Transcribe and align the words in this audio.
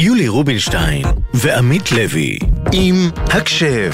יולי 0.00 0.28
רובינשטיין 0.28 1.06
ועמית 1.34 1.92
לוי 1.92 2.38
עם 2.72 3.10
הקשב 3.16 3.90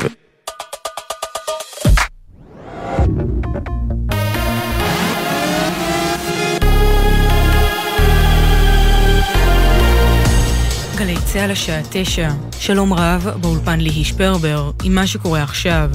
גלי 10.97 11.17
צה"ל 11.25 11.51
השעה 11.51 11.81
תשע, 11.91 12.31
שלום 12.59 12.93
רב, 12.93 13.29
באולפן 13.41 13.81
ליהי 13.81 14.05
שפרבר, 14.05 14.71
עם 14.85 14.95
מה 14.95 15.07
שקורה 15.07 15.43
עכשיו. 15.43 15.91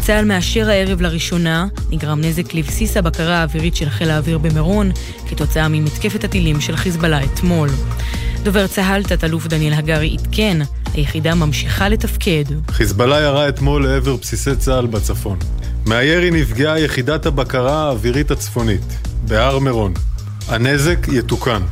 צה"ל 0.00 0.24
מאשר 0.24 0.68
הערב 0.68 1.00
לראשונה, 1.00 1.66
נגרם 1.90 2.20
נזק 2.20 2.54
לבסיס 2.54 2.96
הבקרה 2.96 3.36
האווירית 3.36 3.76
של 3.76 3.90
חיל 3.90 4.10
האוויר 4.10 4.38
במירון, 4.38 4.90
כתוצאה 5.28 5.68
ממתקפת 5.68 6.24
הטילים 6.24 6.60
של 6.60 6.76
חיזבאללה 6.76 7.24
אתמול. 7.24 7.68
דובר 8.48 8.66
צה"ל, 8.66 9.02
תת-אלוף 9.02 9.46
דניאל 9.46 9.72
הגרי, 9.72 10.16
עדכן, 10.20 10.58
היחידה 10.94 11.34
ממשיכה 11.34 11.88
לתפקד. 11.88 12.44
חיזבאללה 12.70 13.20
ירה 13.20 13.48
אתמול 13.48 13.86
לעבר 13.86 14.16
בסיסי 14.16 14.56
צה"ל 14.56 14.86
בצפון. 14.86 15.38
מהירי 15.86 16.30
נפגעה 16.30 16.80
יחידת 16.80 17.26
הבקרה 17.26 17.84
האווירית 17.84 18.30
הצפונית, 18.30 18.82
בהר 19.24 19.58
מירון. 19.58 19.94
הנזק 20.48 20.98
יתוקן. 21.12 21.62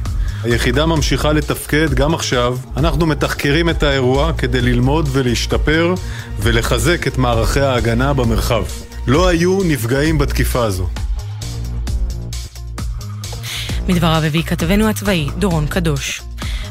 היחידה 0.45 0.87
ממשיכה 0.87 1.33
לתפקד 1.33 1.95
גם 1.95 2.15
עכשיו. 2.15 2.59
אנחנו 2.77 3.07
מתחקרים 3.07 3.71
את 3.71 3.83
האירוע 3.83 4.33
כדי 4.33 4.61
ללמוד 4.61 5.09
ולהשתפר 5.13 5.95
ולחזק 6.41 7.07
את 7.07 7.19
מערכי 7.19 7.61
ההגנה 7.61 8.13
במרחב. 8.13 8.65
לא 9.07 9.29
היו 9.29 9.59
נפגעים 9.65 10.19
בתקיפה 10.19 10.65
הזו. 10.65 10.89
מדבריו 13.89 14.23
הביא 14.25 14.43
כתבנו 14.43 14.89
הצבאי 14.89 15.29
דורון 15.39 15.67
קדוש. 15.67 16.23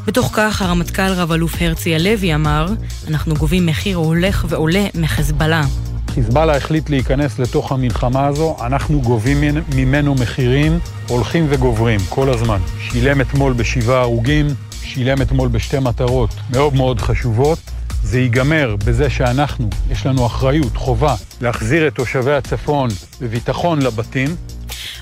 בתוך 0.06 0.30
כך 0.32 0.62
הרמטכ"ל 0.62 1.12
רב-אלוף 1.12 1.54
הרצי 1.60 1.94
הלוי 1.94 2.34
אמר, 2.34 2.66
אנחנו 3.08 3.34
גובים 3.34 3.66
מחיר 3.66 3.96
הולך 3.96 4.46
ועולה 4.48 4.86
מחזבאללה. 4.94 5.62
חיזבאללה 6.10 6.56
החליט 6.56 6.90
להיכנס 6.90 7.38
לתוך 7.38 7.72
המלחמה 7.72 8.26
הזו, 8.26 8.56
אנחנו 8.66 9.00
גובים 9.00 9.44
ממנו 9.76 10.14
מחירים 10.14 10.78
הולכים 11.08 11.46
וגוברים 11.48 12.00
כל 12.08 12.28
הזמן. 12.30 12.58
שילם 12.80 13.20
אתמול 13.20 13.52
בשבעה 13.52 14.00
הרוגים, 14.00 14.46
שילם 14.82 15.22
אתמול 15.22 15.48
בשתי 15.48 15.78
מטרות 15.78 16.30
מאוד 16.50 16.74
מאוד 16.74 17.00
חשובות. 17.00 17.58
זה 18.02 18.20
ייגמר 18.20 18.76
בזה 18.84 19.10
שאנחנו, 19.10 19.68
יש 19.90 20.06
לנו 20.06 20.26
אחריות, 20.26 20.76
חובה, 20.76 21.14
להחזיר 21.40 21.88
את 21.88 21.94
תושבי 21.94 22.32
הצפון 22.32 22.90
בביטחון 23.20 23.82
לבתים. 23.82 24.36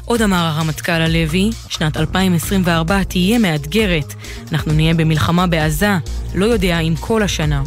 עוד 0.05 0.23
אמר 0.23 0.37
הרמטכ"ל 0.37 0.93
הלוי, 0.93 1.51
שנת 1.69 1.97
2024 1.97 3.05
תהיה 3.05 3.39
מאתגרת. 3.39 4.15
אנחנו 4.53 4.73
נהיה 4.73 4.95
במלחמה 4.95 5.47
בעזה, 5.47 5.91
לא 6.35 6.45
יודע 6.45 6.79
אם 6.79 6.95
כל 7.01 7.23
השנה. 7.23 7.63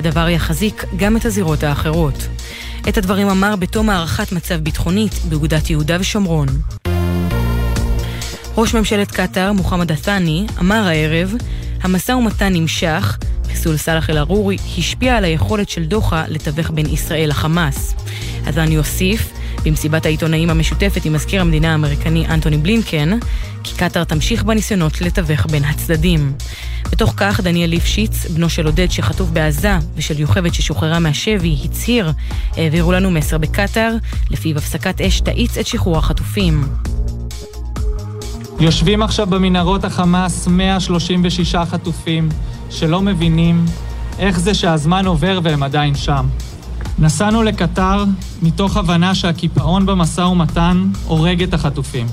הדבר 0.00 0.28
יחזיק 0.28 0.84
גם 0.96 1.16
את 1.16 1.24
הזירות 1.24 1.62
האחרות. 1.62 2.28
את 2.88 2.98
הדברים 2.98 3.28
אמר 3.28 3.56
בתום 3.56 3.90
הערכת 3.90 4.32
מצב 4.32 4.54
ביטחונית 4.54 5.14
באוגדת 5.28 5.70
יהודה 5.70 5.96
ושומרון. 6.00 6.48
ראש 8.56 8.74
ממשלת 8.74 9.10
קטאר, 9.10 9.52
מוחמד 9.52 9.92
א-ת'אני, 9.92 10.46
אמר 10.60 10.86
הערב, 10.86 11.34
המשא 11.82 12.12
ומתן 12.12 12.52
נמשך, 12.52 13.18
חיסול 13.46 13.76
סאלח 13.76 14.10
אל-ערורי 14.10 14.56
השפיע 14.78 15.16
על 15.16 15.24
היכולת 15.24 15.68
של 15.68 15.84
דוחה 15.84 16.24
לתווך 16.28 16.70
בין 16.70 16.86
ישראל 16.86 17.28
לחמאס. 17.28 17.94
א-ת'אני 18.46 18.74
הוסיף, 18.74 19.32
במסיבת 19.64 20.06
העיתונאים 20.06 20.50
המשותפת 20.50 21.04
עם 21.04 21.12
מזכיר 21.12 21.40
המדינה 21.40 21.72
האמריקני 21.72 22.26
אנטוני 22.26 22.56
בלינקן, 22.56 23.18
כי 23.64 23.74
קטאר 23.76 24.04
תמשיך 24.04 24.44
בניסיונות 24.44 25.00
לתווך 25.00 25.46
בין 25.50 25.64
הצדדים. 25.64 26.32
בתוך 26.92 27.14
כך, 27.16 27.40
דניאל 27.40 27.70
ליפשיץ, 27.70 28.26
בנו 28.26 28.48
של 28.48 28.66
עודד 28.66 28.90
שחטוף 28.90 29.30
בעזה 29.30 29.78
ושל 29.96 30.20
יוכבד 30.20 30.54
ששוחררה 30.54 30.98
מהשבי, 30.98 31.56
הצהיר, 31.64 32.12
העבירו 32.56 32.92
לנו 32.92 33.10
מסר 33.10 33.38
בקטאר, 33.38 33.94
לפיו 34.30 34.58
הפסקת 34.58 35.00
אש 35.00 35.20
תאיץ 35.20 35.58
את 35.58 35.66
שחרור 35.66 35.98
החטופים. 35.98 36.64
יושבים 38.60 39.02
עכשיו 39.02 39.26
במנהרות 39.26 39.84
החמאס 39.84 40.48
136 40.48 41.54
חטופים 41.54 42.28
שלא 42.70 43.00
מבינים 43.00 43.64
איך 44.18 44.40
זה 44.40 44.54
שהזמן 44.54 45.06
עובר 45.06 45.40
והם 45.42 45.62
עדיין 45.62 45.94
שם. 45.94 46.26
נסענו 47.02 47.42
לקטר 47.42 48.04
מתוך 48.42 48.76
הבנה 48.76 49.14
שהקיפאון 49.14 49.86
במשא 49.86 50.20
ומתן 50.20 50.90
הורג 51.04 51.42
את 51.42 51.54
החטופים. 51.54 52.06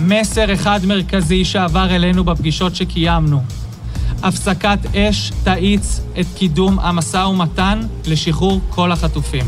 מסר 0.00 0.54
אחד 0.54 0.80
מרכזי 0.86 1.44
שעבר 1.44 1.96
אלינו 1.96 2.24
בפגישות 2.24 2.76
שקיימנו. 2.76 3.42
הפסקת 4.22 4.78
אש 4.94 5.32
תאיץ 5.44 6.00
את 6.20 6.26
קידום 6.36 6.78
המשא 6.78 7.16
ומתן 7.16 7.80
לשחרור 8.06 8.60
כל 8.68 8.92
החטופים. 8.92 9.44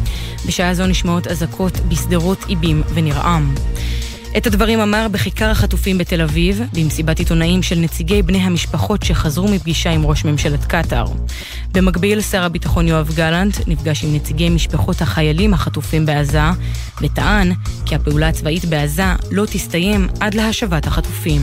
בשעה 0.46 0.74
זו 0.74 0.86
נשמעות 0.86 1.26
אזעקות 1.26 1.80
בשדרות 1.88 2.44
איבים 2.48 2.82
ונרעם. 2.94 3.54
את 4.36 4.46
הדברים 4.46 4.80
אמר 4.80 5.06
בכיכר 5.10 5.50
החטופים 5.50 5.98
בתל 5.98 6.20
אביב, 6.20 6.62
במסיבת 6.72 7.18
עיתונאים 7.18 7.62
של 7.62 7.78
נציגי 7.78 8.22
בני 8.22 8.38
המשפחות 8.38 9.02
שחזרו 9.02 9.48
מפגישה 9.48 9.90
עם 9.90 10.06
ראש 10.06 10.24
ממשלת 10.24 10.64
קטאר. 10.64 11.04
במקביל, 11.72 12.20
שר 12.20 12.42
הביטחון 12.42 12.88
יואב 12.88 13.10
גלנט 13.14 13.56
נפגש 13.66 14.04
עם 14.04 14.14
נציגי 14.14 14.48
משפחות 14.48 15.02
החיילים 15.02 15.54
החטופים 15.54 16.06
בעזה, 16.06 16.40
וטען 17.02 17.52
כי 17.86 17.94
הפעולה 17.94 18.28
הצבאית 18.28 18.64
בעזה 18.64 19.04
לא 19.30 19.46
תסתיים 19.46 20.08
עד 20.20 20.34
להשבת 20.34 20.86
החטופים. 20.86 21.40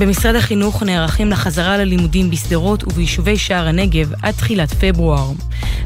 במשרד 0.00 0.34
החינוך 0.34 0.82
נערכים 0.82 1.30
לחזרה 1.30 1.76
ללימודים 1.76 2.30
בשדרות 2.30 2.84
וביישובי 2.84 3.36
שער 3.36 3.66
הנגב 3.66 4.12
עד 4.22 4.34
תחילת 4.34 4.68
פברואר. 4.74 5.26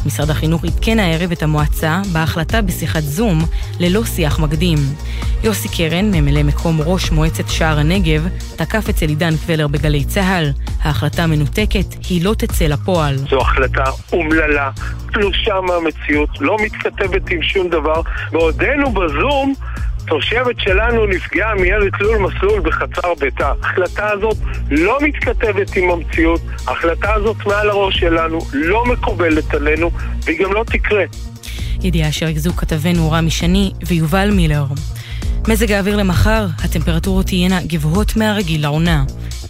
משרד 0.07 0.31
החינוך 0.31 0.65
עדכן 0.65 0.99
הערב 0.99 1.33
את 1.33 1.43
המועצה 1.43 2.03
בהחלטה 2.13 2.63
בשיחת 2.63 3.03
זום 3.03 3.45
ללא 3.81 4.05
שיח 4.05 4.39
מקדים. 4.39 4.79
יוסי 5.45 5.69
קרן, 5.69 6.11
ממלא 6.15 6.43
מקום 6.43 6.81
ראש 6.81 7.11
מועצת 7.11 7.49
שער 7.49 7.79
הנגב, 7.79 8.29
תקף 8.57 8.89
אצל 8.89 9.09
עידן 9.09 9.37
קבלר 9.37 9.69
בגלי 9.69 10.05
צה"ל. 10.05 10.51
ההחלטה 10.83 11.27
מנותקת, 11.27 11.95
היא 12.09 12.25
לא 12.25 12.35
תצא 12.35 12.65
לפועל. 12.65 13.17
זו 13.17 13.41
החלטה 13.41 13.85
אומללה, 14.13 14.71
תלושה 15.13 15.61
מהמציאות, 15.61 16.41
לא 16.41 16.57
מתכתבת 16.65 17.31
עם 17.31 17.43
שום 17.43 17.69
דבר, 17.69 18.01
ועודנו 18.33 18.93
בזום 18.93 19.55
תושבת 20.07 20.61
שלנו 20.61 21.07
נפגעה 21.07 21.55
מירי 21.55 21.91
תלול 21.99 22.19
מסלול 22.19 22.61
בחצר 22.61 23.15
ביתה. 23.21 23.53
ההחלטה 23.63 24.11
הזאת 24.11 24.37
לא 24.71 24.99
מתכתבת 25.03 25.77
עם 25.77 25.91
המציאות, 25.91 26.41
ההחלטה 26.67 27.15
הזאת 27.15 27.37
מעל 27.47 27.71
הראש 27.71 28.01
שלנו, 28.01 28.39
לא 28.53 28.85
מקובלת 28.87 29.55
עלינו, 29.55 29.91
והיא 30.25 30.39
גם 30.45 30.53
לא 30.53 30.65
תקרה. 30.67 31.05
ידיעה 31.83 32.09
אשר 32.09 32.27
ריכזו 32.27 32.53
כתבנו 32.53 33.11
רמי 33.11 33.31
שני 33.31 33.73
ויובל 33.87 34.31
מילר. 34.31 34.65
מזג 35.49 35.73
האוויר 35.73 35.97
למחר, 35.97 36.47
הטמפרטורות 36.65 37.27
תהיינה 37.27 37.61
גבוהות 37.67 38.17
מהרגיל 38.17 38.63
לעונה. 38.63 39.05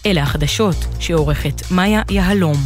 אלה 0.07 0.23
החדשות 0.23 0.77
שעורכת 1.01 1.63
מאיה 1.71 2.03
יהלום. 2.11 2.57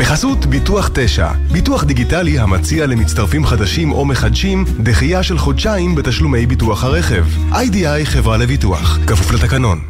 בחסות 0.00 0.46
ביטוח 0.46 0.90
9, 0.94 1.32
ביטוח 1.52 1.84
דיגיטלי 1.84 2.38
המציע 2.38 2.86
למצטרפים 2.86 3.46
חדשים 3.46 3.92
או 3.92 4.04
מחדשים 4.04 4.64
דחייה 4.82 5.22
של 5.22 5.38
חודשיים 5.38 5.94
בתשלומי 5.94 6.46
ביטוח 6.46 6.84
הרכב. 6.84 7.24
איי-די-איי 7.52 8.06
חברה 8.06 8.36
לביטוח, 8.36 8.98
כפוף 9.06 9.32
לתקנון. 9.32 9.80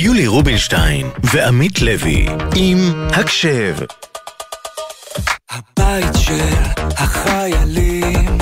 יולי 0.00 0.26
רובינשטיין 0.26 1.06
ועמית 1.24 1.82
לוי 1.82 2.26
עם 2.56 2.78
הקשב. 3.10 3.76
הבית 5.50 6.14
של 6.18 6.54
החיילים, 6.98 8.38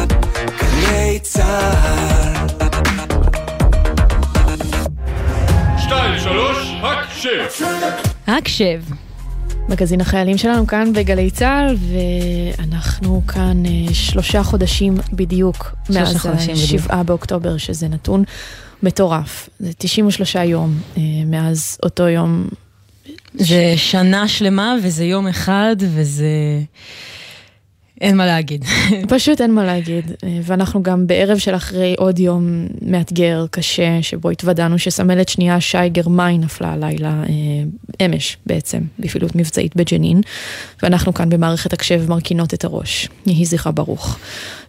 גלי 0.61 1.19
צה"ל. 1.23 2.68
הקשב. 7.45 7.65
הקשב. 8.27 8.83
מגזין 9.69 10.01
החיילים 10.01 10.39
שלנו 10.39 10.67
כאן 10.67 10.93
בגלי 10.93 11.31
צה"ל, 11.31 11.77
ואנחנו 12.59 13.23
כאן 13.29 13.63
אה, 13.67 13.95
שלושה 13.95 14.43
חודשים 14.43 14.95
בדיוק 15.13 15.75
מאז 15.91 16.27
ה-7 16.27 17.03
באוקטובר, 17.03 17.57
שזה 17.57 17.89
נתון 17.89 18.25
מטורף. 18.83 19.49
זה 19.61 19.71
93 19.79 20.35
יום 20.35 20.75
אה, 20.97 21.03
מאז 21.27 21.79
אותו 21.83 22.09
יום. 22.09 22.49
זה 23.35 23.75
שנה 23.77 24.29
שלמה 24.29 24.75
וזה 24.83 25.05
יום 25.05 25.27
אחד 25.29 25.77
וזה... 25.81 26.27
אין 28.01 28.17
מה 28.17 28.27
להגיד. 28.27 28.65
פשוט 29.15 29.41
אין 29.41 29.55
מה 29.55 29.65
להגיד. 29.65 30.13
ואנחנו 30.43 30.83
גם 30.83 31.07
בערב 31.07 31.39
של 31.39 31.55
אחרי 31.55 31.95
עוד 31.99 32.19
יום 32.19 32.67
מאתגר, 32.83 33.47
קשה, 33.51 34.03
שבו 34.03 34.31
התוודענו 34.31 34.79
שסמלת 34.79 35.29
שנייה 35.29 35.61
שי 35.61 35.89
גרמאי 35.89 36.39
נפלה 36.39 36.73
הלילה, 36.73 37.23
אה, 37.29 38.07
אמש 38.07 38.37
בעצם, 38.47 38.81
בפעילות 38.99 39.37
מבצעית 39.37 39.77
בג'נין. 39.77 40.21
ואנחנו 40.83 41.15
כאן 41.15 41.29
במערכת 41.29 41.73
הקשב 41.73 42.09
מרכינות 42.09 42.55
את 42.55 42.65
הראש. 42.65 43.09
יהי 43.27 43.45
זכרה 43.45 43.73
ברוך. 43.73 44.19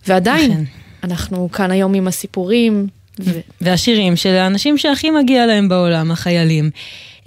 ועדיין, 0.07 0.65
אנחנו 1.03 1.51
כאן 1.51 1.71
היום 1.71 1.93
עם 1.93 2.07
הסיפורים. 2.07 2.87
ו... 3.19 3.31
והשירים 3.61 4.15
של 4.15 4.29
האנשים 4.29 4.77
שהכי 4.77 5.11
מגיע 5.11 5.45
להם 5.45 5.69
בעולם, 5.69 6.11
החיילים. 6.11 6.69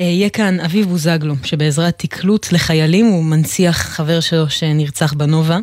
אה, 0.03 0.07
יהיה 0.07 0.29
כאן 0.29 0.61
אביב 0.61 0.87
בוזגלו, 0.87 1.35
שבעזרת 1.45 1.95
תקלוט 1.99 2.53
לחיילים 2.53 3.07
הוא 3.07 3.25
מנציח 3.25 3.77
חבר 3.77 4.21
שלו 4.21 4.51
שנרצח 4.51 5.13
בנובה. 5.13 5.59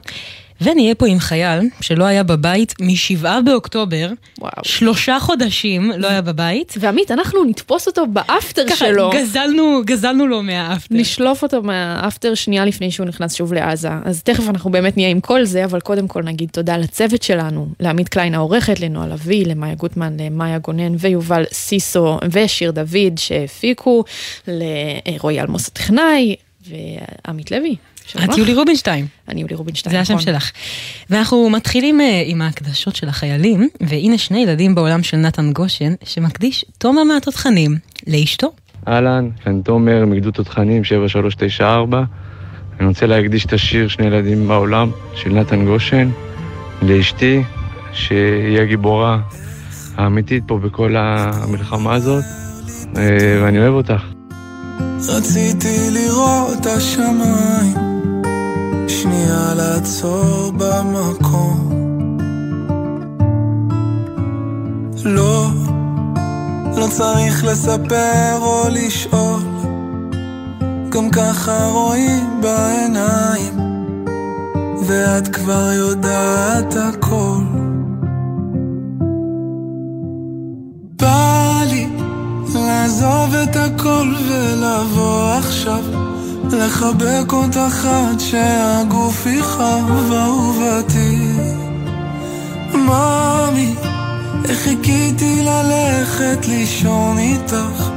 ונהיה 0.62 0.96
פה 0.96 1.08
עם 1.08 1.20
חייל 1.20 1.60
שלא 1.82 2.04
היה 2.04 2.24
בבית 2.24 2.74
משבעה 2.82 3.42
באוקטובר, 3.42 4.10
וואו. 4.40 4.52
שלושה 4.64 5.18
חודשים 5.20 5.92
לא 5.98 6.08
היה 6.08 6.22
בבית. 6.22 6.76
ועמית, 6.80 7.12
אנחנו 7.12 7.46
נתפוס 7.46 7.88
אותו 7.88 8.08
באפטר 8.08 8.66
ככה, 8.68 8.76
שלו. 8.76 9.10
ככה, 9.12 9.22
גזלנו, 9.22 9.82
גזלנו 9.86 10.28
לו 10.28 10.44
מהאפטר. 10.44 10.96
נשלוף 10.96 11.44
אותו 11.44 11.64
מהאפטר 11.64 12.36
שנייה 12.36 12.66
לפני 12.66 12.92
שהוא 12.92 13.08
נכנס 13.08 13.34
שוב 13.34 13.54
לעזה. 13.54 13.90
אז 14.06 14.24
תכף 14.24 14.50
אנחנו 14.50 14.72
באמת 14.72 14.98
נהיה 14.98 15.10
עם 15.10 15.20
כל 15.20 15.46
זה, 15.46 15.66
אבל 15.66 15.80
קודם 15.80 16.08
כל 16.08 16.24
נגיד 16.24 16.50
תודה 16.50 16.78
לצוות 16.78 17.24
שלנו, 17.24 17.68
לעמית 17.80 18.10
קליין 18.10 18.36
העורכת, 18.36 18.80
לנועה 18.80 19.08
לביא, 19.08 19.46
למאיה 19.46 19.76
גוטמן, 19.76 20.18
למאיה 20.20 20.58
גונן 20.58 20.96
ויובל 21.00 21.44
סיסו 21.54 22.18
ושיר 22.32 22.72
דוד 22.72 23.18
שהפיקו, 23.18 24.04
לרועי 24.48 25.42
אלמוס 25.42 25.68
הטכנאי 25.68 26.36
ועמית 26.68 27.52
לוי. 27.52 27.76
את 28.18 28.38
יולי 28.38 28.54
רובינשטיין. 28.54 29.06
אני 29.28 29.42
יולי 29.42 29.56
רובינשטיין, 29.56 29.96
זה 29.96 30.02
השם 30.02 30.14
נכון. 30.14 30.26
שלך. 30.26 30.52
ואנחנו 31.10 31.50
מתחילים 31.50 32.02
אה, 32.02 32.24
עם 32.26 32.42
ההקדשות 32.42 32.96
של 32.96 33.10
החיילים, 33.10 33.70
והנה 33.82 34.18
שני 34.18 34.40
ילדים 34.40 34.76
בעולם 34.76 35.04
של 35.04 35.18
נתן 35.18 35.54
גושן, 35.54 35.94
שמקדיש 36.04 36.66
תומר 36.78 37.04
מהתותחנים 37.04 37.78
לאשתו. 38.08 38.52
אהלן, 38.88 39.30
כאן 39.44 39.62
תומר 39.62 40.06
מגדוד 40.06 40.34
תותחנים 40.34 40.84
7394. 40.84 42.04
אני 42.80 42.88
רוצה 42.88 43.06
להקדיש 43.06 43.46
את 43.46 43.54
השיר 43.54 43.88
שני 43.88 44.06
ילדים 44.06 44.48
בעולם 44.48 44.92
של 45.16 45.30
נתן 45.30 45.66
גושן 45.66 46.10
לאשתי, 46.82 47.44
שהיא 47.94 48.60
הגיבורה 48.60 49.20
האמיתית 49.96 50.44
פה 50.48 50.58
בכל 50.58 50.96
המלחמה 50.98 51.94
הזאת, 51.94 52.24
אה, 52.98 53.40
ואני 53.44 53.60
אוהב 53.60 53.74
אותך. 53.74 54.04
רציתי 55.08 55.90
לראות 55.92 56.66
השמיים 56.66 57.99
שנייה 58.90 59.54
לעצור 59.54 60.52
במקום. 60.58 61.70
לא, 65.06 65.48
לא 66.78 66.88
צריך 66.88 67.44
לספר 67.44 68.38
או 68.42 68.64
לשאול. 68.70 69.42
גם 70.90 71.10
ככה 71.10 71.68
רואים 71.72 72.42
בעיניים 72.42 73.60
ואת 74.86 75.28
כבר 75.28 75.72
יודעת 75.72 76.76
הכל. 76.76 77.44
בא 81.02 81.62
לי 81.70 81.88
לעזוב 82.56 83.34
את 83.44 83.56
הכל 83.56 84.14
ולבוא 84.30 85.24
עכשיו 85.24 85.84
לחבק 86.54 87.34
אותך 87.34 87.86
עד 87.86 88.20
שהגוף 88.20 89.26
יכאב 89.26 90.12
אהובתי 90.12 91.32
מאמי, 92.74 93.76
איך 94.50 94.60
חיכיתי 94.60 95.42
ללכת 95.44 96.48
לישון 96.48 97.18
איתך 97.18 97.90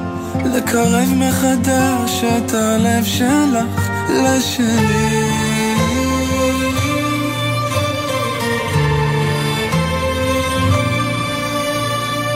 לקרב 0.44 1.08
מחדש 1.16 2.24
את 2.24 2.54
הלב 2.54 3.04
שלך 3.04 3.90
לשלי. 4.08 5.22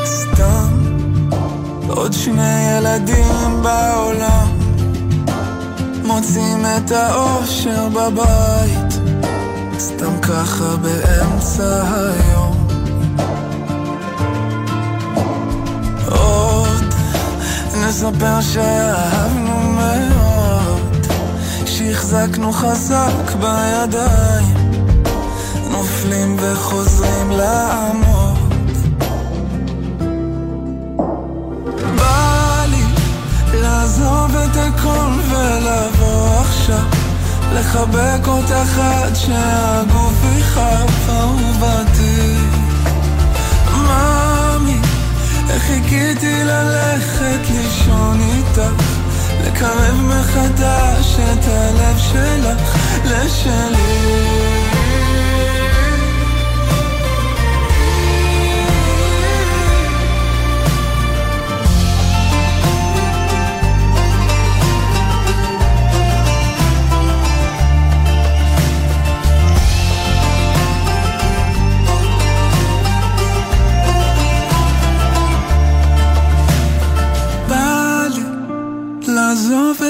סתם 0.05 0.69
עוד 1.89 2.13
שני 2.13 2.77
ילדים 2.79 3.63
בעולם 3.63 4.56
מוצאים 6.07 6.67
את 6.67 6.91
האושר 6.91 7.89
בבית. 7.89 8.93
סתם 9.79 10.21
ככה 10.23 10.77
באמצע 10.77 11.83
היום. 11.83 12.69
עוד 16.11 16.95
נספר 17.85 18.41
שאהבנו 18.41 19.61
מאוד. 19.61 21.07
שהחזקנו 21.67 22.53
חזק 22.53 23.35
בידיים 23.41 24.66
לחבק 37.87 38.29
אותך 38.29 38.79
עד 38.79 39.15
שהגוף 39.15 40.23
יכאב 40.39 40.91
אהובתי. 41.09 42.37
מאמי, 43.73 44.79
איך 45.51 45.63
חיכיתי 45.63 46.45
ללכת 46.45 47.41
לישון 47.51 48.21
איתך 48.21 48.83
לקרב 49.47 50.01
מחדש 50.03 51.17
את 51.33 51.45
הלב 51.45 51.99
שלך 51.99 52.77
לשלי 53.05 54.66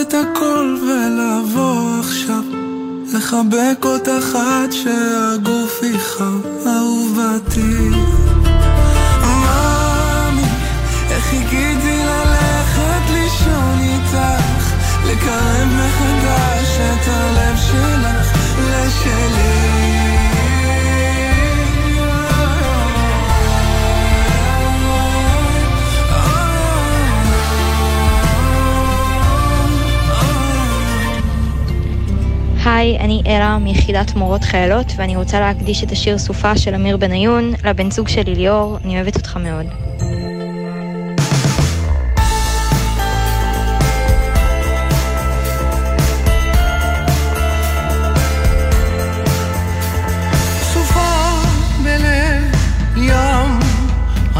את 0.09 0.15
הכל 0.15 0.77
ולבוא 0.83 2.01
עכשיו. 2.01 2.43
לחבק 3.15 3.85
אותך 3.85 4.35
עד 4.35 4.73
שהגוף 4.73 5.81
יכאב 5.83 6.47
אהובתי. 6.67 7.91
מאמי, 9.21 10.49
איך 11.11 11.25
חיכיתי 11.25 11.99
ללכת 12.05 13.11
לישון 13.13 13.79
איתך? 13.81 14.75
לקרב 15.05 15.69
מחדש 15.69 16.79
את 16.79 17.09
הלב 17.09 17.57
שלך 17.57 18.37
לשלי 18.59 19.46
היי, 32.67 32.99
אני 32.99 33.23
אלה 33.27 33.59
מיחידת 33.59 34.15
מורות 34.15 34.45
חיילות, 34.45 34.93
ואני 34.97 35.17
רוצה 35.17 35.41
להקדיש 35.41 35.85
את 35.85 35.93
השיר 35.93 36.19
סופה 36.19 36.59
של 36.59 36.75
אמיר 36.75 36.97
בניון 36.97 37.53
לבן 37.65 37.91
זוג 37.91 38.09
שלי 38.09 38.35
ליאור, 38.35 38.79
אני 38.85 38.97
אוהבת 38.97 39.17
אותך 39.17 39.37
מאוד. 39.37 39.67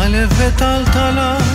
הלב 0.07 0.29
בטלטלה 0.29 0.83
גדולה 0.85 1.46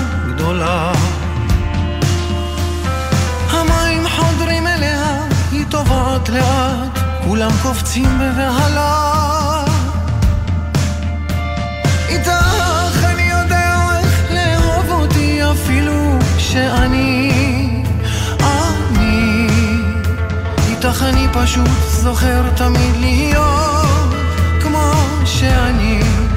כולם 7.42 7.58
קופצים 7.62 8.20
בבהלה. 8.20 9.64
איתך 12.10 13.04
אני 13.04 13.22
יודע 13.22 14.00
איך 14.00 14.32
לאהוב 14.32 14.90
אותי 14.90 15.42
אפילו 15.52 16.20
שאני 16.38 17.32
אני. 18.40 19.48
איתך 20.70 21.04
אני 21.04 21.28
פשוט 21.34 21.70
זוכר 21.90 22.50
תמיד 22.56 22.96
להיות 23.00 24.14
כמו 24.62 24.94
שאני. 25.26 26.31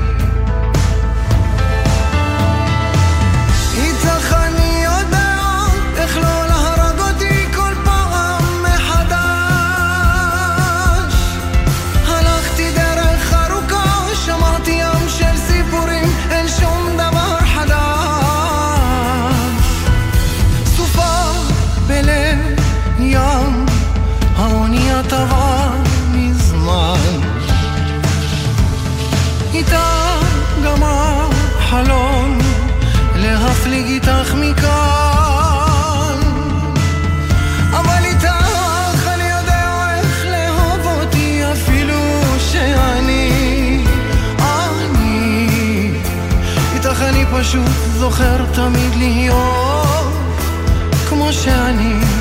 פשוט 47.54 47.98
זוכר 47.98 48.44
תמיד 48.52 48.94
להיות 48.96 50.12
כמו 51.08 51.32
שאני 51.32 52.13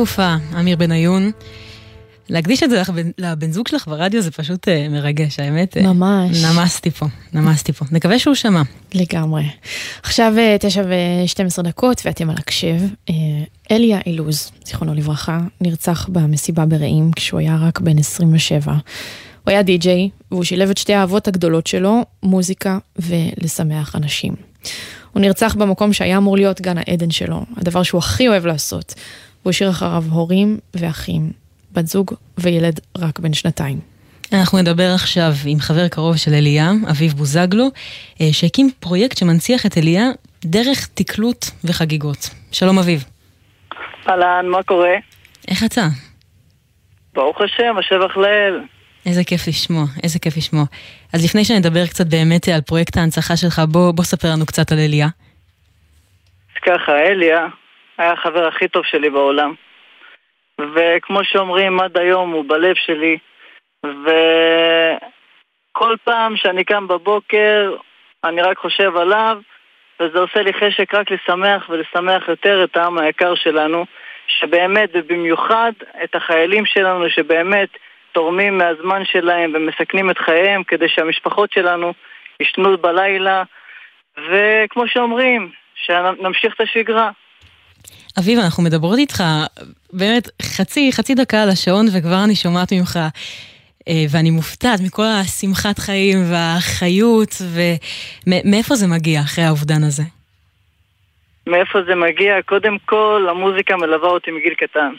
סופה, 0.00 0.36
אמיר 0.60 0.76
בניון. 0.76 1.30
להקדיש 2.28 2.62
את 2.62 2.70
זה 2.70 2.82
לבן, 2.88 3.10
לבן 3.18 3.52
זוג 3.52 3.68
שלך 3.68 3.88
ברדיו 3.88 4.22
זה 4.22 4.30
פשוט 4.30 4.68
uh, 4.68 4.90
מרגש, 4.90 5.40
האמת. 5.40 5.76
אה, 5.76 5.92
ממש. 5.92 6.44
נמסתי 6.44 6.90
פה, 6.90 7.06
נמסתי 7.32 7.72
פה. 7.72 7.84
נקווה 7.92 8.18
שהוא 8.18 8.34
שמע. 8.34 8.62
לגמרי. 8.94 9.42
עכשיו 10.02 10.32
uh, 10.36 10.58
תשע 10.58 10.82
ושתים 11.24 11.46
עשרה 11.46 11.64
דקות 11.64 12.02
ואתם 12.04 12.30
על 12.30 12.36
הקשב. 12.38 12.76
אליה 13.70 13.98
אילוז, 14.06 14.50
זיכרונו 14.64 14.94
לברכה, 14.94 15.40
נרצח 15.60 16.08
במסיבה 16.08 16.66
ברעים 16.66 17.10
כשהוא 17.16 17.40
היה 17.40 17.56
רק 17.56 17.80
בן 17.80 17.98
27. 17.98 18.72
הוא 18.72 18.80
היה 19.46 19.62
די-ג'יי, 19.62 20.10
והוא 20.30 20.44
שילב 20.44 20.70
את 20.70 20.78
שתי 20.78 20.94
האהבות 20.94 21.28
הגדולות 21.28 21.66
שלו, 21.66 22.04
מוזיקה 22.22 22.78
ולשמח 22.96 23.96
אנשים. 23.96 24.34
הוא 25.12 25.20
נרצח 25.20 25.54
במקום 25.54 25.92
שהיה 25.92 26.16
אמור 26.16 26.36
להיות 26.36 26.60
גן 26.60 26.78
העדן 26.78 27.10
שלו, 27.10 27.44
הדבר 27.56 27.82
שהוא 27.82 27.98
הכי 27.98 28.28
אוהב 28.28 28.46
לעשות. 28.46 28.94
והוא 29.42 29.50
השאיר 29.50 29.70
אחריו 29.70 30.02
הורים 30.10 30.58
ואחים, 30.74 31.30
בת 31.72 31.86
זוג 31.86 32.14
וילד 32.38 32.80
רק 32.98 33.18
בן 33.18 33.32
שנתיים. 33.32 33.80
אנחנו 34.32 34.58
נדבר 34.58 34.90
עכשיו 34.94 35.30
עם 35.46 35.58
חבר 35.58 35.88
קרוב 35.88 36.16
של 36.16 36.34
אליה, 36.34 36.70
אביב 36.90 37.12
בוזגלו, 37.12 37.68
אה, 38.20 38.26
שהקים 38.32 38.70
פרויקט 38.80 39.16
שמנציח 39.16 39.66
את 39.66 39.78
אליה 39.78 40.04
דרך 40.44 40.88
תקלוט 40.94 41.44
וחגיגות. 41.64 42.30
שלום 42.52 42.78
אביב. 42.78 43.04
אהלן, 44.08 44.46
מה 44.48 44.62
קורה? 44.62 44.94
איך 45.48 45.64
אתה? 45.64 45.86
ברוך 47.14 47.40
השם, 47.40 47.76
השבח 47.78 48.16
לאל. 48.16 48.60
איזה 49.06 49.24
כיף 49.24 49.48
לשמוע, 49.48 49.84
איזה 50.02 50.18
כיף 50.18 50.36
לשמוע. 50.36 50.64
אז 51.12 51.24
לפני 51.24 51.44
שנדבר 51.44 51.86
קצת 51.86 52.06
באמת 52.06 52.48
על 52.48 52.60
פרויקט 52.60 52.96
ההנצחה 52.96 53.36
שלך, 53.36 53.62
בוא, 53.68 53.92
בוא 53.92 54.04
ספר 54.04 54.28
לנו 54.28 54.46
קצת 54.46 54.72
על 54.72 54.78
אליה. 54.78 55.06
אז 55.06 56.62
ככה, 56.62 56.92
אליה 56.92 57.46
היה 58.00 58.12
החבר 58.12 58.46
הכי 58.46 58.68
טוב 58.68 58.84
שלי 58.84 59.10
בעולם. 59.10 59.54
וכמו 60.74 61.24
שאומרים, 61.24 61.80
עד 61.80 61.98
היום 61.98 62.30
הוא 62.30 62.44
בלב 62.48 62.76
שלי. 62.76 63.18
וכל 63.84 65.96
פעם 66.04 66.36
שאני 66.36 66.64
קם 66.64 66.88
בבוקר, 66.88 67.76
אני 68.24 68.42
רק 68.42 68.58
חושב 68.58 68.96
עליו, 68.96 69.38
וזה 70.00 70.18
עושה 70.18 70.42
לי 70.42 70.52
חשק 70.52 70.94
רק 70.94 71.10
לשמח 71.10 71.68
ולשמח 71.68 72.28
יותר 72.28 72.64
את 72.64 72.76
העם 72.76 72.98
היקר 72.98 73.34
שלנו, 73.34 73.86
שבאמת, 74.26 74.90
ובמיוחד 74.94 75.72
את 76.04 76.14
החיילים 76.14 76.66
שלנו, 76.66 77.10
שבאמת 77.10 77.68
תורמים 78.12 78.58
מהזמן 78.58 79.04
שלהם 79.04 79.52
ומסכנים 79.54 80.10
את 80.10 80.18
חייהם 80.18 80.64
כדי 80.64 80.88
שהמשפחות 80.88 81.52
שלנו 81.52 81.92
ישנו 82.40 82.78
בלילה, 82.78 83.42
וכמו 84.16 84.88
שאומרים, 84.88 85.50
שנמשיך 85.74 86.54
את 86.54 86.60
השגרה. 86.60 87.10
אביב, 88.18 88.38
אנחנו 88.38 88.62
מדברות 88.62 88.98
איתך 88.98 89.22
באמת 89.92 90.28
חצי, 90.42 90.92
חצי 90.92 91.14
דקה 91.14 91.42
על 91.42 91.48
השעון 91.48 91.86
וכבר 91.94 92.24
אני 92.24 92.34
שומעת 92.34 92.72
ממך 92.72 92.98
אה, 93.88 94.04
ואני 94.10 94.30
מופתעת 94.30 94.80
מכל 94.86 95.02
השמחת 95.02 95.78
חיים 95.78 96.18
והחיות 96.30 97.32
ומאיפה 97.54 98.74
זה 98.74 98.86
מגיע 98.86 99.20
אחרי 99.20 99.44
האובדן 99.44 99.82
הזה? 99.88 100.02
מאיפה 101.46 101.82
זה 101.82 101.94
מגיע? 101.94 102.42
קודם 102.42 102.78
כל, 102.78 103.26
המוזיקה 103.30 103.76
מלווה 103.76 104.08
אותי 104.08 104.30
מגיל 104.30 104.54
קטן. 104.54 104.92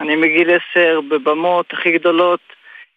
אני 0.00 0.16
מגיל 0.16 0.48
עשר 0.50 1.00
בבמות 1.08 1.66
הכי 1.72 1.92
גדולות 1.92 2.40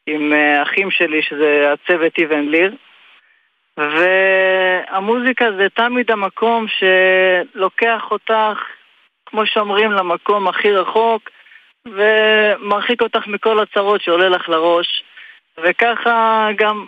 עם 0.07 0.33
אה, 0.33 0.63
אחים 0.63 0.91
שלי, 0.91 1.21
שזה 1.21 1.73
הצוות 1.73 2.17
איבן 2.17 2.45
ליר. 2.49 2.75
והמוזיקה 3.77 5.45
זה 5.57 5.67
תמיד 5.75 6.11
המקום 6.11 6.65
שלוקח 6.67 8.01
אותך 8.11 8.59
כמו 9.31 9.45
שאומרים, 9.45 9.91
למקום 9.91 10.47
הכי 10.47 10.71
רחוק, 10.71 11.29
ומרחיק 11.85 13.01
אותך 13.01 13.27
מכל 13.27 13.59
הצרות 13.59 14.01
שעולה 14.01 14.29
לך 14.29 14.49
לראש. 14.49 15.03
וככה 15.63 16.47
גם 16.57 16.85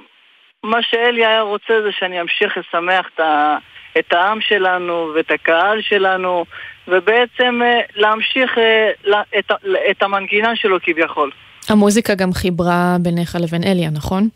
מה 0.63 0.77
שאלי 0.81 1.25
היה 1.25 1.41
רוצה 1.41 1.73
זה 1.83 1.89
שאני 1.91 2.21
אמשיך 2.21 2.57
לשמח 2.57 3.05
את, 3.15 3.19
ה, 3.19 3.57
את 3.99 4.13
העם 4.13 4.41
שלנו 4.41 5.11
ואת 5.15 5.31
הקהל 5.31 5.81
שלנו, 5.81 6.45
ובעצם 6.87 7.61
אה, 7.63 7.79
להמשיך 7.95 8.57
אה, 8.57 9.21
את, 9.39 9.51
את 9.91 10.03
המנגינה 10.03 10.55
שלו 10.55 10.77
כביכול. 10.83 11.31
המוזיקה 11.69 12.15
גם 12.15 12.33
חיברה 12.33 12.95
ביניך 12.99 13.35
לבין 13.41 13.63
אליה, 13.63 13.89
נכון? 13.89 14.27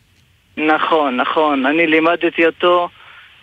נכון, 0.56 1.16
נכון. 1.16 1.66
אני 1.66 1.86
לימדתי 1.86 2.46
אותו 2.46 2.88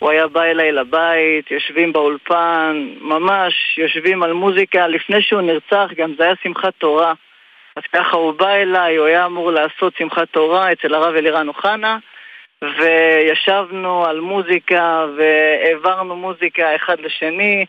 הוא 0.05 0.12
היה 0.12 0.27
בא 0.27 0.43
אליי 0.43 0.71
לבית, 0.71 1.51
יושבים 1.51 1.93
באולפן, 1.93 2.89
ממש 3.01 3.77
יושבים 3.77 4.24
על 4.24 4.33
מוזיקה. 4.33 4.88
לפני 4.88 5.21
שהוא 5.21 5.41
נרצח 5.41 5.89
גם 5.97 6.13
זה 6.17 6.24
היה 6.24 6.33
שמחת 6.43 6.74
תורה. 6.77 7.13
אז 7.75 7.83
ככה 7.93 8.17
הוא 8.17 8.31
בא 8.33 8.50
אליי, 8.50 8.95
הוא 8.95 9.07
היה 9.07 9.25
אמור 9.25 9.51
לעשות 9.51 9.93
שמחת 9.97 10.27
תורה 10.31 10.71
אצל 10.71 10.93
הרב 10.93 11.15
אלירן 11.15 11.47
אוחנה, 11.47 11.97
וישבנו 12.62 14.05
על 14.05 14.19
מוזיקה 14.19 15.05
והעברנו 15.17 16.15
מוזיקה 16.15 16.75
אחד 16.75 17.00
לשני, 17.00 17.65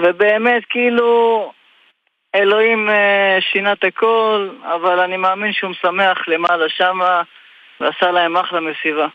ובאמת 0.00 0.62
כאילו 0.70 1.52
אלוהים 2.34 2.90
אה, 2.90 3.38
שינה 3.40 3.72
את 3.72 3.84
הכל, 3.84 4.48
אבל 4.62 5.00
אני 5.00 5.16
מאמין 5.16 5.52
שהוא 5.52 5.70
משמח 5.70 6.28
למעלה 6.28 6.68
שמה, 6.68 7.22
ועשה 7.80 8.10
להם 8.10 8.36
אחלה 8.36 8.60
מסיבה. 8.60 9.06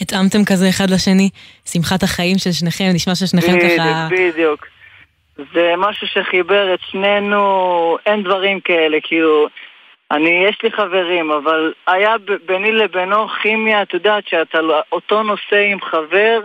התאמתם 0.00 0.44
כזה 0.46 0.68
אחד 0.68 0.90
לשני, 0.90 1.30
שמחת 1.64 2.02
החיים 2.02 2.38
של 2.38 2.52
שניכם, 2.52 2.84
נשמע 2.94 3.14
ששניכם 3.14 3.58
ככה... 3.60 4.08
בדיוק, 4.10 4.34
בדיוק. 4.34 4.66
זה 5.54 5.74
משהו 5.76 6.06
שחיבר 6.06 6.74
את 6.74 6.80
שנינו, 6.90 7.98
אין 8.06 8.22
דברים 8.22 8.60
כאלה, 8.60 8.98
כאילו... 9.02 9.48
אני, 10.12 10.44
יש 10.48 10.58
לי 10.62 10.70
חברים, 10.70 11.30
אבל 11.30 11.72
היה 11.86 12.14
ביני 12.46 12.72
לבינו 12.72 13.28
כימיה, 13.28 13.82
את 13.82 13.94
יודעת 13.94 14.28
שאתה 14.28 14.60
לא- 14.60 14.82
אותו 14.92 15.22
נושא 15.22 15.56
עם 15.72 15.80
חבר, 15.80 16.40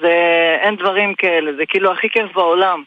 זה, 0.00 0.56
אין 0.60 0.76
דברים 0.76 1.14
כאלה, 1.14 1.52
זה 1.56 1.66
כאילו 1.68 1.92
הכי 1.92 2.08
כיף 2.10 2.32
בעולם. 2.34 2.82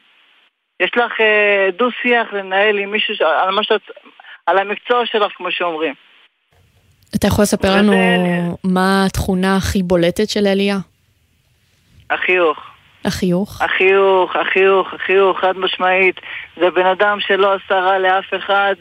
יש 0.79 0.91
לך 0.95 1.21
אה, 1.21 1.69
דו-שיח 1.77 2.33
לנהל 2.33 2.77
עם 2.77 2.91
מישהו. 2.91 3.15
על, 3.27 3.63
שאת... 3.63 3.81
על 4.45 4.57
המקצוע 4.57 5.05
שלך, 5.05 5.31
כמו 5.37 5.51
שאומרים. 5.51 5.93
אתה 7.15 7.27
יכול 7.27 7.43
לספר 7.43 7.75
לנו 7.75 7.93
מה 8.63 9.05
התכונה 9.05 9.55
הכי 9.55 9.83
בולטת 9.83 10.29
של 10.29 10.47
אליה? 10.47 10.77
החיוך. 12.09 12.59
החיוך? 13.05 13.61
החיוך, 13.61 14.35
החיוך, 14.35 14.93
החיוך, 14.93 15.39
חד 15.39 15.57
משמעית. 15.57 16.19
זה 16.57 16.69
בן 16.69 16.85
אדם 16.85 17.19
שלא 17.19 17.53
עשה 17.53 17.79
רע 17.79 17.99
לאף 17.99 18.25
אחד, 18.37 18.75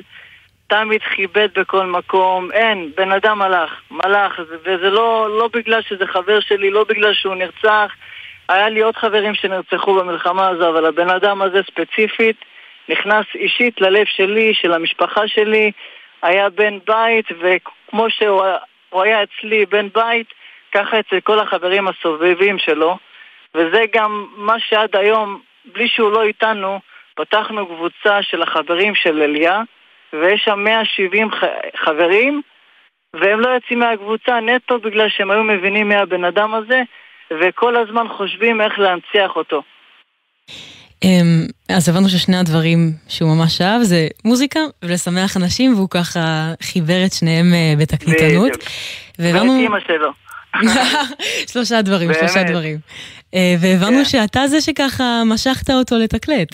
תמיד 0.67 1.01
כיבד 1.03 1.49
בכל 1.57 1.87
מקום. 1.87 2.53
אין, 2.53 2.91
בן 2.97 3.13
אדם 3.13 3.43
הלך, 3.43 3.71
מלאך, 3.91 4.41
וזה 4.65 4.91
לא, 4.91 5.39
לא 5.39 5.49
בגלל 5.53 5.83
שזה 5.83 6.07
חבר 6.07 6.41
שלי, 6.41 6.71
לא 6.71 6.85
בגלל 6.89 7.15
שהוא 7.15 7.35
נרצח. 7.35 7.93
היה 8.49 8.69
לי 8.69 8.81
עוד 8.81 8.97
חברים 8.97 9.35
שנרצחו 9.35 9.95
במלחמה 9.95 10.49
הזו, 10.49 10.69
אבל 10.69 10.87
הבן 10.87 11.11
אדם 11.11 11.43
הזה 11.43 11.61
ספציפית 11.71 12.37
נכנס 12.89 13.27
אישית 13.35 13.81
ללב 13.81 14.07
שלי, 14.07 14.55
של 14.55 14.73
המשפחה 14.73 15.29
שלי, 15.29 15.73
היה 16.23 16.51
בן 16.51 16.79
בית, 16.87 17.27
וכמו 17.87 18.07
שהוא 18.11 19.03
היה 19.03 19.23
אצלי 19.23 19.67
בן 19.67 19.89
בית, 19.95 20.27
ככה 20.73 21.01
אצל 21.01 21.21
כל 21.21 21.39
החברים 21.39 21.89
הסובבים 21.89 22.59
שלו. 22.59 22.99
וזה 23.55 23.83
גם 23.93 24.27
מה 24.37 24.61
שעד 24.61 24.97
היום, 24.97 25.41
בלי 25.65 25.89
שהוא 25.89 26.13
לא 26.13 26.23
איתנו, 26.23 26.81
פתחנו 27.15 27.67
קבוצה 27.67 28.23
של 28.23 28.43
החברים 28.43 28.95
של 28.95 29.23
אליה, 29.23 29.61
ויש 30.13 30.43
שם 30.45 30.65
170 30.65 31.31
חברים, 31.77 32.43
והם 33.15 33.41
לא 33.41 33.49
יוצאים 33.49 33.79
מהקבוצה 33.79 34.41
נטו 34.41 34.79
בגלל 34.79 35.09
שהם 35.09 35.31
היו 35.31 35.43
מבינים 35.43 35.89
מי 35.89 35.95
הבן 35.95 36.25
אדם 36.25 36.55
הזה, 36.55 36.83
וכל 37.31 37.77
הזמן 37.77 38.09
חושבים 38.09 38.61
איך 38.61 38.79
להנציח 38.79 39.37
אותו. 39.37 39.63
אמ, 41.05 41.47
אז 41.77 41.89
הבנו 41.89 42.09
ששני 42.09 42.37
הדברים 42.37 42.79
שהוא 43.09 43.31
ממש 43.37 43.61
אהב 43.61 43.83
זה 43.83 44.09
מוזיקה 44.25 44.61
ולשמח 44.83 45.37
אנשים, 45.37 45.75
והוא 45.75 45.89
ככה 45.91 46.53
חיבר 46.63 47.05
את 47.07 47.13
שניהם 47.13 47.47
אה, 47.55 47.75
בתקליטנות. 47.81 48.51
בדיוק. 48.51 48.63
ואת 49.19 49.43
אימא 49.43 49.79
שלו. 49.87 50.11
שלושה 51.53 51.83
דברים, 51.83 52.09
באמת. 52.09 52.21
שלושה 52.21 52.43
דברים. 52.43 52.77
אה, 53.35 53.55
והבנו 53.61 53.99
כן. 53.99 54.05
שאתה 54.05 54.47
זה 54.47 54.61
שככה 54.61 55.23
משכת 55.27 55.71
אותו 55.71 55.97
לתקלט. 55.99 56.49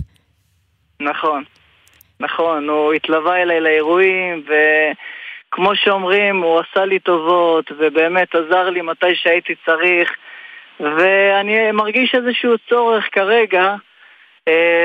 נכון, 1.01 1.45
נכון, 2.21 2.69
הוא 2.69 2.93
התלווה 2.93 3.43
אליי 3.43 3.61
לאירועים, 3.61 4.45
וכמו 4.47 5.77
שאומרים, 5.77 6.43
הוא 6.43 6.61
עשה 6.61 6.85
לי 6.85 6.99
טובות, 6.99 7.73
ובאמת 7.79 8.35
עזר 8.35 8.71
לי 8.71 8.81
מתי 8.83 9.15
שהייתי 9.15 9.55
צריך, 9.67 10.11
ואני 10.81 11.73
מרגיש 11.73 12.15
איזשהו 12.15 12.55
צורך 12.69 13.05
כרגע 13.13 13.75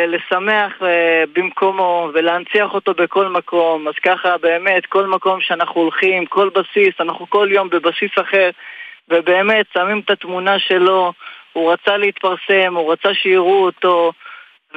לשמח 0.08 0.74
אה, 0.82 1.24
במקומו 1.34 2.10
ולהנציח 2.13 2.74
אותו 2.74 2.93
בכל 2.93 3.28
מקום. 3.28 3.88
אז 3.88 3.93
ככה 4.04 4.38
באמת, 4.38 4.86
כל 4.86 5.08
מקום 5.08 5.41
שאנחנו 5.41 5.82
הולכים, 5.82 6.26
כל 6.26 6.50
בסיס, 6.50 6.93
אנחנו 7.00 7.30
כל 7.30 7.48
יום 7.52 7.70
בבסיס 7.70 8.12
אחר, 8.22 8.50
ובאמת 9.10 9.65
שמים 9.74 10.02
את 10.06 10.10
התמונה 10.10 10.60
שלו, 10.60 11.13
הוא 11.54 11.74
רצה 11.74 11.98
להתפרסם, 11.98 12.76
הוא 12.76 12.91
רצה 12.91 13.13
שיראו 13.13 13.65
אותו, 13.65 14.12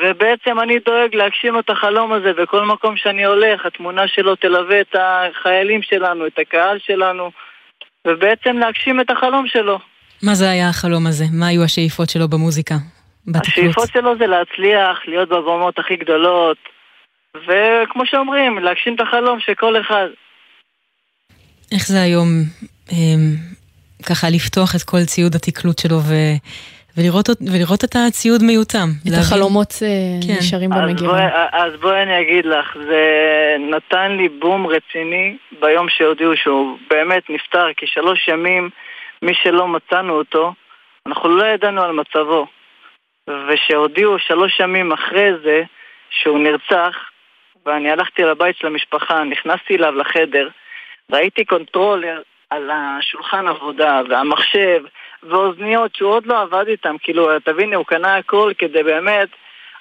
ובעצם 0.02 0.60
אני 0.60 0.78
דואג 0.78 1.14
להגשים 1.14 1.58
את 1.58 1.70
החלום 1.70 2.12
הזה 2.12 2.32
בכל 2.32 2.64
מקום 2.64 2.96
שאני 2.96 3.24
הולך, 3.24 3.66
התמונה 3.66 4.08
שלו 4.08 4.36
תלווה 4.36 4.80
את 4.80 4.94
החיילים 4.98 5.82
שלנו, 5.82 6.26
את 6.26 6.38
הקהל 6.38 6.78
שלנו, 6.78 7.30
ובעצם 8.06 8.58
להגשים 8.58 9.00
את 9.00 9.10
החלום 9.10 9.46
שלו. 9.46 9.78
מה 10.22 10.34
זה 10.34 10.50
היה 10.50 10.68
החלום 10.68 11.06
הזה? 11.06 11.24
מה 11.32 11.46
היו 11.46 11.64
השאיפות 11.64 12.10
שלו 12.10 12.28
במוזיקה? 12.28 12.74
בתקלות? 13.32 13.48
השאיפות 13.48 13.88
שלו 13.92 14.18
זה 14.18 14.26
להצליח, 14.26 14.98
להיות 15.06 15.28
בבמות 15.28 15.78
הכי 15.78 15.96
גדולות, 15.96 16.56
וכמו 17.36 18.06
שאומרים, 18.06 18.58
להגשים 18.58 18.94
את 18.94 19.00
החלום 19.00 19.40
של 19.40 19.54
כל 19.54 19.80
אחד. 19.80 20.08
איך 21.72 21.86
זה 21.86 22.02
היום 22.02 22.28
אמ, 22.92 23.34
ככה 24.08 24.26
לפתוח 24.30 24.74
את 24.76 24.82
כל 24.82 25.04
ציוד 25.06 25.34
התקלוט 25.34 25.78
שלו 25.78 25.96
ו... 25.96 26.14
ולראות, 26.96 27.28
ולראות 27.52 27.84
את 27.84 27.96
הציוד 27.96 28.42
מיותם. 28.42 28.88
את 29.02 29.06
להבין... 29.06 29.20
החלומות 29.20 29.72
אה, 29.82 29.88
כן. 30.26 30.38
נשארים 30.38 30.70
במגירה. 30.70 31.24
אז, 31.24 31.30
בוא, 31.30 31.58
אז 31.60 31.72
בואי 31.80 32.02
אני 32.02 32.20
אגיד 32.20 32.44
לך, 32.44 32.76
זה 32.88 33.02
נתן 33.70 34.12
לי 34.16 34.28
בום 34.28 34.66
רציני 34.66 35.36
ביום 35.60 35.86
שהודיעו 35.88 36.36
שהוא 36.36 36.78
באמת 36.90 37.22
נפטר, 37.30 37.66
כי 37.76 37.86
שלוש 37.86 38.28
ימים, 38.28 38.70
מי 39.22 39.32
שלא 39.42 39.68
מצאנו 39.68 40.12
אותו, 40.12 40.52
אנחנו 41.06 41.28
לא 41.28 41.44
ידענו 41.44 41.82
על 41.82 41.92
מצבו. 41.92 42.46
ושהודיעו 43.48 44.18
שלוש 44.18 44.60
ימים 44.60 44.92
אחרי 44.92 45.30
זה 45.42 45.62
שהוא 46.10 46.38
נרצח, 46.38 46.96
ואני 47.66 47.90
הלכתי 47.90 48.22
לבית 48.22 48.56
של 48.56 48.66
המשפחה, 48.66 49.24
נכנסתי 49.24 49.76
אליו 49.76 49.94
לחדר, 49.94 50.48
ראיתי 51.12 51.44
controller 51.44 52.22
על 52.50 52.70
השולחן 52.72 53.48
עבודה, 53.48 54.00
והמחשב, 54.08 54.82
ואוזניות 55.22 55.96
שהוא 55.96 56.10
עוד 56.10 56.26
לא 56.26 56.40
עבד 56.42 56.64
איתם, 56.68 56.96
כאילו, 57.02 57.40
תביני, 57.40 57.74
הוא 57.74 57.86
קנה 57.86 58.16
הכל 58.16 58.52
כדי 58.58 58.82
באמת, 58.82 59.28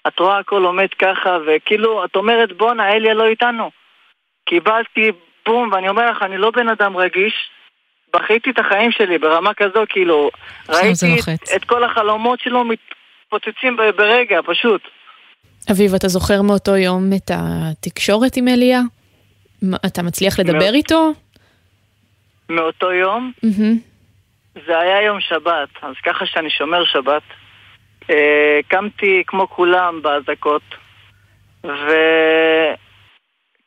את 0.08 0.20
רואה 0.20 0.38
הכל 0.38 0.64
עומד 0.64 0.88
ככה, 1.00 1.38
וכאילו, 1.46 2.06
את 2.06 2.16
אומרת, 2.16 2.52
בואנה, 2.52 2.92
אליה 2.92 3.14
לא 3.14 3.26
איתנו. 3.26 3.72
קיבלתי 4.46 5.12
בום, 5.46 5.70
ואני 5.72 5.90
אומר 5.90 6.12
לך, 6.12 6.22
אני 6.22 6.38
לא 6.38 6.52
בן 6.52 6.70
אדם 6.70 6.98
רגיש, 6.98 7.50
בכיתי 8.14 8.50
את 8.50 8.60
החיים 8.60 8.92
שלי 8.92 9.18
ברמה 9.18 9.54
כזו, 9.54 9.84
כאילו, 9.90 10.30
ראיתי 10.70 11.16
את, 11.34 11.56
את 11.56 11.66
כל 11.66 11.84
החלומות 11.84 12.40
שלו 12.40 12.64
מתפוצצים 13.34 13.78
ברגע, 13.98 14.40
פשוט. 14.46 14.82
אביב, 15.72 15.94
אתה 15.94 16.08
זוכר 16.08 16.42
מאותו 16.42 16.78
יום 16.78 17.04
את 17.16 17.32
התקשורת 17.34 18.38
עם 18.38 18.48
אליה? 18.48 18.80
אתה 19.86 20.04
מצליח 20.04 20.40
לדבר 20.40 20.74
איתו? 20.74 21.12
מאותו 22.50 22.92
יום. 22.92 23.32
Mm-hmm. 23.46 23.76
זה 24.66 24.80
היה 24.80 25.02
יום 25.02 25.20
שבת, 25.22 25.70
אז 25.82 25.96
ככה 26.06 26.26
שאני 26.26 26.50
שומר 26.50 26.86
שבת. 26.86 27.22
אה, 28.10 28.60
קמתי 28.68 29.24
כמו 29.28 29.50
כולם 29.50 30.02
באזעקות, 30.02 30.62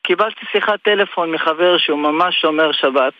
וקיבלתי 0.02 0.46
שיחת 0.52 0.82
טלפון 0.82 1.30
מחבר 1.30 1.78
שהוא 1.78 1.98
ממש 1.98 2.40
שומר 2.40 2.72
שבת. 2.72 3.14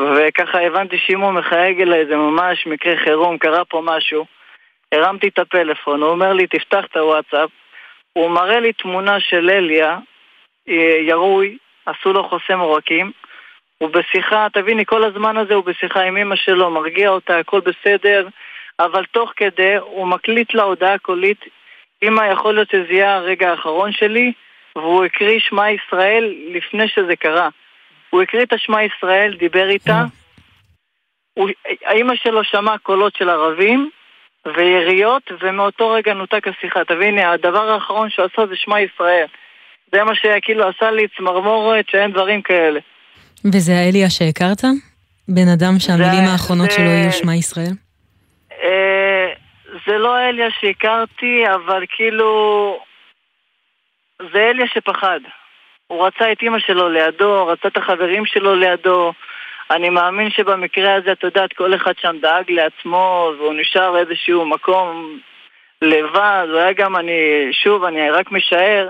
וככה 0.00 0.60
הבנתי 0.60 0.98
שאם 0.98 1.20
הוא 1.20 1.32
מחייג 1.32 1.80
אליי 1.80 2.06
זה 2.06 2.16
ממש 2.16 2.66
מקרה 2.66 2.96
חירום, 3.04 3.38
קרה 3.38 3.64
פה 3.64 3.82
משהו. 3.84 4.35
הרמתי 4.92 5.28
את 5.28 5.38
הפלאפון, 5.38 6.02
הוא 6.02 6.10
אומר 6.10 6.32
לי 6.32 6.46
תפתח 6.46 6.84
את 6.84 6.96
הוואטסאפ, 6.96 7.50
הוא 8.12 8.30
מראה 8.30 8.60
לי 8.60 8.72
תמונה 8.72 9.20
של 9.20 9.50
אליה, 9.50 9.98
אה, 10.68 10.98
ירוי, 11.00 11.58
עשו 11.86 12.12
לו 12.12 12.28
חוסם 12.28 12.58
עורקים, 12.58 13.12
הוא 13.78 13.90
בשיחה, 13.90 14.46
תביני, 14.52 14.86
כל 14.86 15.04
הזמן 15.04 15.36
הזה 15.36 15.54
הוא 15.54 15.64
בשיחה 15.64 16.02
עם 16.02 16.16
אמא 16.16 16.36
שלו, 16.36 16.70
מרגיע 16.70 17.08
אותה, 17.08 17.38
הכל 17.38 17.60
בסדר, 17.60 18.28
אבל 18.78 19.04
תוך 19.04 19.32
כדי 19.36 19.76
הוא 19.76 20.06
מקליט 20.06 20.54
לה 20.54 20.62
הודעה 20.62 20.98
קולית, 20.98 21.44
אמא 22.02 22.22
יכול 22.32 22.54
להיות 22.54 22.70
שזה 22.70 22.92
יהיה 22.92 23.14
הרגע 23.14 23.50
האחרון 23.50 23.92
שלי, 23.92 24.32
והוא 24.76 25.04
הקריא 25.04 25.40
שמע 25.40 25.70
ישראל 25.70 26.34
לפני 26.48 26.88
שזה 26.88 27.16
קרה. 27.16 27.48
הוא 28.10 28.22
הקריא 28.22 28.42
את 28.42 28.52
השמע 28.52 28.82
ישראל, 28.82 29.36
דיבר 29.38 29.68
איתה, 29.68 30.02
הוא, 31.34 31.50
האמא 31.84 32.16
שלו 32.16 32.44
שמע 32.44 32.78
קולות 32.78 33.16
של 33.16 33.28
ערבים 33.30 33.90
ויריות, 34.56 35.22
ומאותו 35.42 35.90
רגע 35.90 36.14
נותק 36.14 36.48
השיחה. 36.48 36.84
תביני, 36.84 37.24
הדבר 37.24 37.70
האחרון 37.70 38.10
שהוא 38.10 38.24
עשה 38.24 38.46
זה 38.46 38.56
שמע 38.56 38.80
ישראל. 38.80 39.26
זה 39.92 40.04
מה 40.04 40.12
שכאילו 40.14 40.68
עשה 40.68 40.90
לי 40.90 41.06
צמרמורת 41.16 41.88
שאין 41.88 42.12
דברים 42.12 42.42
כאלה. 42.42 42.80
וזה 43.44 43.72
האליה 43.72 44.10
שהכרת? 44.10 44.64
בן 45.28 45.48
אדם 45.48 45.78
שהמילים 45.78 46.24
האחרונות 46.32 46.70
שלו 46.70 46.84
יהיו 46.84 47.12
שמע 47.12 47.34
ישראל? 47.34 47.72
אה, 48.62 49.32
זה 49.86 49.98
לא 49.98 50.18
אליה 50.18 50.48
שהכרתי, 50.60 51.44
אבל 51.54 51.84
כאילו... 51.96 52.78
זה 54.32 54.50
אליה 54.50 54.66
שפחד. 54.74 55.20
הוא 55.86 56.06
רצה 56.06 56.32
את 56.32 56.42
אימא 56.42 56.58
שלו 56.58 56.88
לידו, 56.88 57.46
רצה 57.46 57.68
את 57.68 57.76
החברים 57.76 58.26
שלו 58.26 58.54
לידו. 58.54 59.12
אני 59.70 59.88
מאמין 59.88 60.30
שבמקרה 60.30 60.94
הזה, 60.94 61.12
את 61.12 61.22
יודעת, 61.22 61.52
כל 61.52 61.74
אחד 61.74 61.92
שם 62.00 62.16
דאג 62.22 62.50
לעצמו, 62.50 63.30
והוא 63.38 63.54
נשאר 63.54 63.98
איזשהו 63.98 64.46
מקום 64.46 65.18
לבד. 65.82 66.46
הוא 66.50 66.58
היה 66.58 66.72
גם, 66.72 66.96
אני, 66.96 67.48
שוב, 67.52 67.84
אני 67.84 68.10
רק 68.10 68.32
משער, 68.32 68.88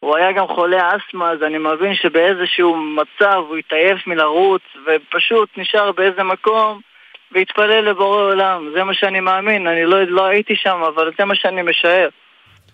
הוא 0.00 0.16
היה 0.16 0.32
גם 0.32 0.46
חולה 0.46 0.96
אסתמה, 0.96 1.30
אז 1.30 1.42
אני 1.42 1.58
מבין 1.58 1.94
שבאיזשהו 1.94 2.76
מצב 2.76 3.42
הוא 3.48 3.56
התעייף 3.56 4.06
מלרוץ, 4.06 4.62
ופשוט 4.86 5.48
נשאר 5.56 5.92
באיזה 5.92 6.22
מקום 6.22 6.80
והתפלל 7.32 7.90
לבורא 7.90 8.22
עולם. 8.22 8.70
זה 8.74 8.84
מה 8.84 8.94
שאני 8.94 9.20
מאמין, 9.20 9.66
אני 9.66 9.84
לא, 9.84 10.02
לא 10.02 10.24
הייתי 10.24 10.56
שם, 10.56 10.80
אבל 10.94 11.10
זה 11.18 11.24
מה 11.24 11.34
שאני 11.34 11.62
משער. 11.62 12.08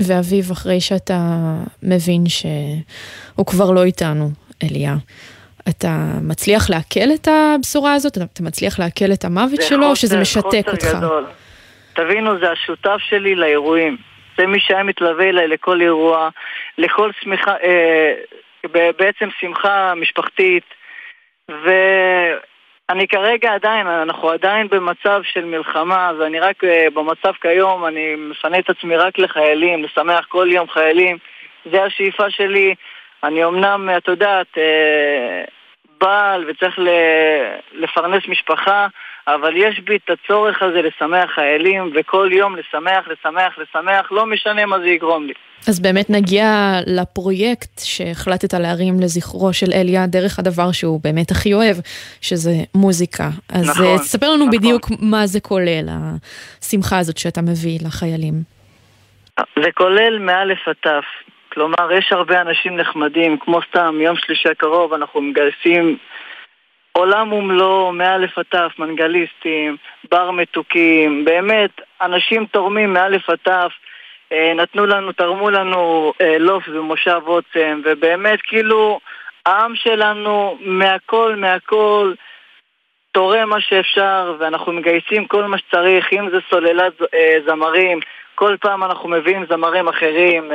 ואביב, 0.00 0.50
אחרי 0.52 0.80
שאתה 0.80 1.18
מבין 1.82 2.24
שהוא 2.26 3.46
כבר 3.46 3.70
לא 3.70 3.85
איתנו, 3.85 4.28
אליה, 4.62 4.94
אתה 5.68 5.88
מצליח 6.22 6.70
לעכל 6.70 7.14
את 7.14 7.29
הבשורה 7.29 7.94
הזאת? 7.94 8.16
אתה 8.16 8.42
מצליח 8.42 8.79
לעכל 8.79 9.12
את 9.12 9.24
המוות 9.24 9.62
שלו, 9.62 9.87
או 9.87 9.96
שזה 9.96 10.20
משתק 10.20 10.66
אותך? 10.68 10.94
גדול. 10.96 11.26
תבינו, 11.94 12.38
זה 12.38 12.50
השותף 12.50 12.96
שלי 13.09 13.35
לאירועים. 13.35 13.96
זה 14.38 14.46
מי 14.46 14.61
שהיה 14.61 14.83
מתלווה 14.83 15.29
אליי 15.29 15.48
לכל 15.48 15.81
אירוע, 15.81 16.29
לכל 16.79 17.11
שמחה, 17.20 17.55
אה, 17.62 18.12
בעצם 18.98 19.29
שמחה 19.40 19.94
משפחתית, 19.94 20.64
ואני 21.48 23.09
כרגע 23.09 23.55
עדיין, 23.55 23.87
אנחנו 23.87 24.31
עדיין 24.31 24.68
במצב 24.68 25.20
של 25.22 25.44
מלחמה, 25.44 26.12
ואני 26.18 26.40
רק 26.40 26.64
אה, 26.64 26.87
במצב 26.94 27.33
כיום, 27.40 27.87
אני 27.87 28.14
מפנה 28.16 28.59
את 28.59 28.70
עצמי 28.70 28.96
רק 28.96 29.18
לחיילים, 29.18 29.85
לשמח 29.85 30.26
כל 30.29 30.48
יום 30.50 30.68
חיילים, 30.68 31.18
זה 31.72 31.83
השאיפה 31.83 32.31
שלי. 32.31 32.74
אני 33.24 33.44
אמנם, 33.44 33.90
את 33.96 34.09
יודעת, 34.09 34.59
אה, 34.59 35.44
בעל 36.00 36.44
וצריך 36.50 36.78
לפרנס 37.72 38.22
משפחה, 38.28 38.87
אבל 39.26 39.56
יש 39.56 39.80
בי 39.80 39.96
את 39.96 40.11
הצורך 40.11 40.62
הזה 40.62 40.82
לשמח 40.82 41.30
חיילים, 41.35 41.92
וכל 41.94 42.28
יום 42.32 42.56
לשמח, 42.56 43.09
לשמח, 43.09 43.59
לשמח, 43.59 44.12
לא 44.12 44.26
משנה 44.26 44.66
מה 44.66 44.78
זה 44.78 44.88
יגרום 44.88 45.26
לי. 45.26 45.32
אז 45.68 45.80
באמת 45.80 46.11
נגיע 46.11 46.46
לפרויקט 46.87 47.78
שהחלטת 47.78 48.54
להרים 48.54 49.00
לזכרו 49.00 49.52
של 49.52 49.66
אליה 49.74 50.06
דרך 50.06 50.38
הדבר 50.38 50.72
שהוא 50.72 51.00
באמת 51.04 51.30
הכי 51.30 51.54
אוהב, 51.54 51.76
שזה 52.20 52.50
מוזיקה. 52.74 53.28
אז 53.52 53.70
נכון, 53.70 53.87
אה, 53.87 53.98
תספר 53.98 54.30
לנו 54.30 54.46
נכון. 54.46 54.59
בדיוק 54.59 54.87
מה 55.00 55.26
זה 55.26 55.40
כולל, 55.40 55.88
השמחה 56.62 56.98
הזאת 56.98 57.18
שאתה 57.18 57.40
מביא 57.42 57.78
לחיילים. 57.87 58.35
זה 59.62 59.72
כולל 59.74 60.18
מאלף 60.18 60.59
עד 60.68 60.74
תף. 60.80 61.25
כלומר, 61.57 61.92
יש 61.92 62.12
הרבה 62.12 62.40
אנשים 62.40 62.77
נחמדים, 62.77 63.38
כמו 63.38 63.61
סתם, 63.69 63.99
יום 64.01 64.16
שלישי 64.16 64.49
הקרוב 64.49 64.92
אנחנו 64.92 65.21
מגייסים 65.21 65.97
עולם 66.92 67.33
ומלואו, 67.33 67.92
מאלף 67.92 68.38
עד 68.38 68.45
תף, 68.49 68.79
מנגליסטים, 68.79 69.77
בר 70.11 70.31
מתוקים, 70.31 71.25
באמת, 71.25 71.71
אנשים 72.03 72.47
תורמים 72.47 72.92
מאלף 72.92 73.31
עד 73.31 73.38
תף, 73.42 73.73
אה, 74.33 74.53
נתנו 74.55 74.87
לנו, 74.87 75.12
תרמו 75.12 75.51
לנו 75.51 76.12
אה, 76.21 76.38
לוף 76.38 76.64
ומושב 76.69 77.21
עוצם, 77.25 77.81
ובאמת, 77.85 78.38
כאילו, 78.42 79.01
העם 79.47 79.77
שלנו 79.77 80.59
מהכל, 80.61 81.35
מהכל, 81.37 82.12
תורם 83.12 83.49
מה 83.49 83.61
שאפשר, 83.61 84.37
ואנחנו 84.38 84.73
מגייסים 84.73 85.27
כל 85.27 85.45
מה 85.45 85.59
שצריך, 85.59 86.12
אם 86.12 86.31
זה 86.31 86.38
סוללת 86.51 86.92
אה, 87.14 87.37
זמרים, 87.47 88.01
כל 88.37 88.57
פעם 88.61 88.85
אנחנו 88.85 89.09
מביאים 89.09 89.44
זמרים 89.49 89.88
אחרים, 89.88 90.51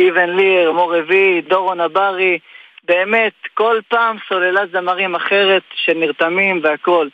איבן 0.00 0.30
ליר, 0.30 0.72
מור 0.72 0.96
רביעי, 0.98 1.40
דורון 1.40 1.80
אברי, 1.80 2.38
באמת, 2.84 3.32
כל 3.54 3.76
פעם 3.88 4.16
סוללת 4.28 4.70
זמרים 4.72 5.14
אחרת 5.14 5.62
שנרתמים 5.84 6.60
והכל. 6.62 7.08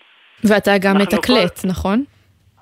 ואתה 0.45 0.79
גם 0.79 0.99
מתקלט, 0.99 1.59
כל... 1.61 1.69
נכון? 1.69 2.05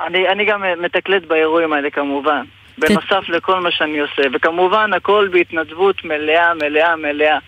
אני, 0.01 0.29
אני 0.29 0.45
גם 0.45 0.65
מתקלט 0.79 1.23
באירועים 1.25 1.73
האלה 1.73 1.91
כמובן, 1.91 2.45
בנוסף 2.79 3.29
לכל 3.29 3.61
מה 3.61 3.71
שאני 3.71 3.99
עושה, 4.01 4.23
וכמובן 4.33 4.93
הכל 4.93 5.29
בהתנדבות 5.33 6.05
מלאה, 6.05 6.55
מלאה, 6.55 6.97
מלאה. 6.97 7.39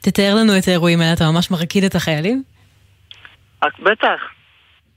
תתאר 0.00 0.34
לנו 0.40 0.58
את 0.58 0.68
האירועים 0.68 1.00
האלה, 1.00 1.12
אתה 1.12 1.24
ממש 1.34 1.50
מרקיד 1.50 1.84
את 1.84 1.94
החיילים? 1.94 2.42
בטח. 3.78 4.20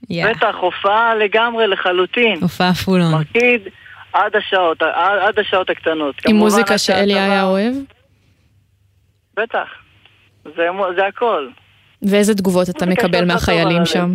Yeah. 0.04 0.28
בטח, 0.30 0.54
הופעה 0.60 1.14
לגמרי 1.14 1.66
לחלוטין. 1.66 2.38
הופעה 2.40 2.74
פולון. 2.74 3.12
מרקיד 3.12 3.62
עד 4.12 4.36
השעות, 4.36 4.82
עד, 4.82 5.18
עד 5.18 5.38
השעות 5.38 5.70
הקטנות. 5.70 6.14
עם 6.28 6.36
מוזיקה 6.36 6.78
שאלי 6.78 7.14
היה 7.14 7.44
אוהב? 7.44 7.74
בטח. 9.36 9.68
זה, 10.44 10.68
זה 10.96 11.06
הכל. 11.06 11.48
ואיזה 12.02 12.34
תגובות 12.34 12.68
אתה 12.70 12.86
מקבל 12.86 13.24
מהחיילים 13.24 13.86
שם? 13.86 14.10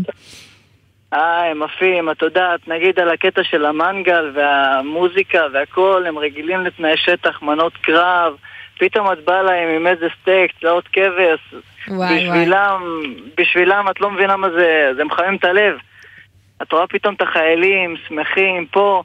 אה, 1.14 1.52
הם 1.52 1.64
עפים, 1.64 2.10
את 2.10 2.22
יודעת, 2.22 2.68
נגיד 2.68 3.00
על 3.00 3.10
הקטע 3.10 3.44
של 3.44 3.66
המנגל 3.66 4.32
והמוזיקה 4.36 5.42
והכל, 5.54 6.04
הם 6.08 6.18
רגילים 6.18 6.62
לתנאי 6.62 6.98
שטח, 6.98 7.42
מנות 7.42 7.74
קרב, 7.82 8.34
פתאום 8.80 9.12
את 9.12 9.26
באה 9.26 9.42
להם 9.42 9.70
עם 9.70 9.88
איזה 9.88 10.08
סטייק, 10.22 10.52
צלעות 10.60 10.88
כבש, 10.88 11.62
וואי, 11.88 12.16
בשבילם, 12.16 12.82
וואי. 12.82 13.32
בשבילם 13.38 13.86
את 13.90 14.02
לא 14.02 14.12
מבינה 14.12 14.38
מה 14.38 14.50
זה, 14.50 14.92
זה 14.96 15.04
מחמם 15.04 15.36
את 15.36 15.44
הלב. 15.44 15.78
את 16.62 16.72
רואה 16.72 16.88
פתאום 16.88 17.16
את 17.16 17.22
החיילים, 17.22 17.96
שמחים, 18.08 18.66
פה. 18.72 19.04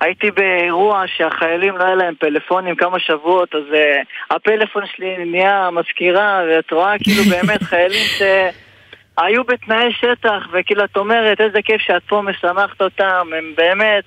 הייתי 0.00 0.30
באירוע 0.30 1.04
שהחיילים 1.16 1.76
לא 1.76 1.84
היה 1.84 1.94
להם 1.94 2.14
פלאפונים 2.18 2.76
כמה 2.76 2.98
שבועות, 2.98 3.54
אז 3.54 3.62
uh, 3.72 4.34
הפלאפון 4.34 4.82
שלי 4.86 5.24
נהיה 5.24 5.68
מזכירה, 5.72 6.40
ואת 6.48 6.72
רואה 6.72 6.94
כאילו 6.98 7.22
באמת 7.36 7.62
חיילים 7.62 8.06
שהיו 8.18 9.44
בתנאי 9.44 9.92
שטח, 9.92 10.48
וכאילו 10.52 10.84
את 10.84 10.96
אומרת, 10.96 11.40
איזה 11.40 11.62
כיף 11.62 11.80
שאת 11.80 12.02
פה 12.08 12.22
משמחת 12.22 12.82
אותם, 12.82 13.28
הם 13.38 13.52
באמת... 13.56 14.04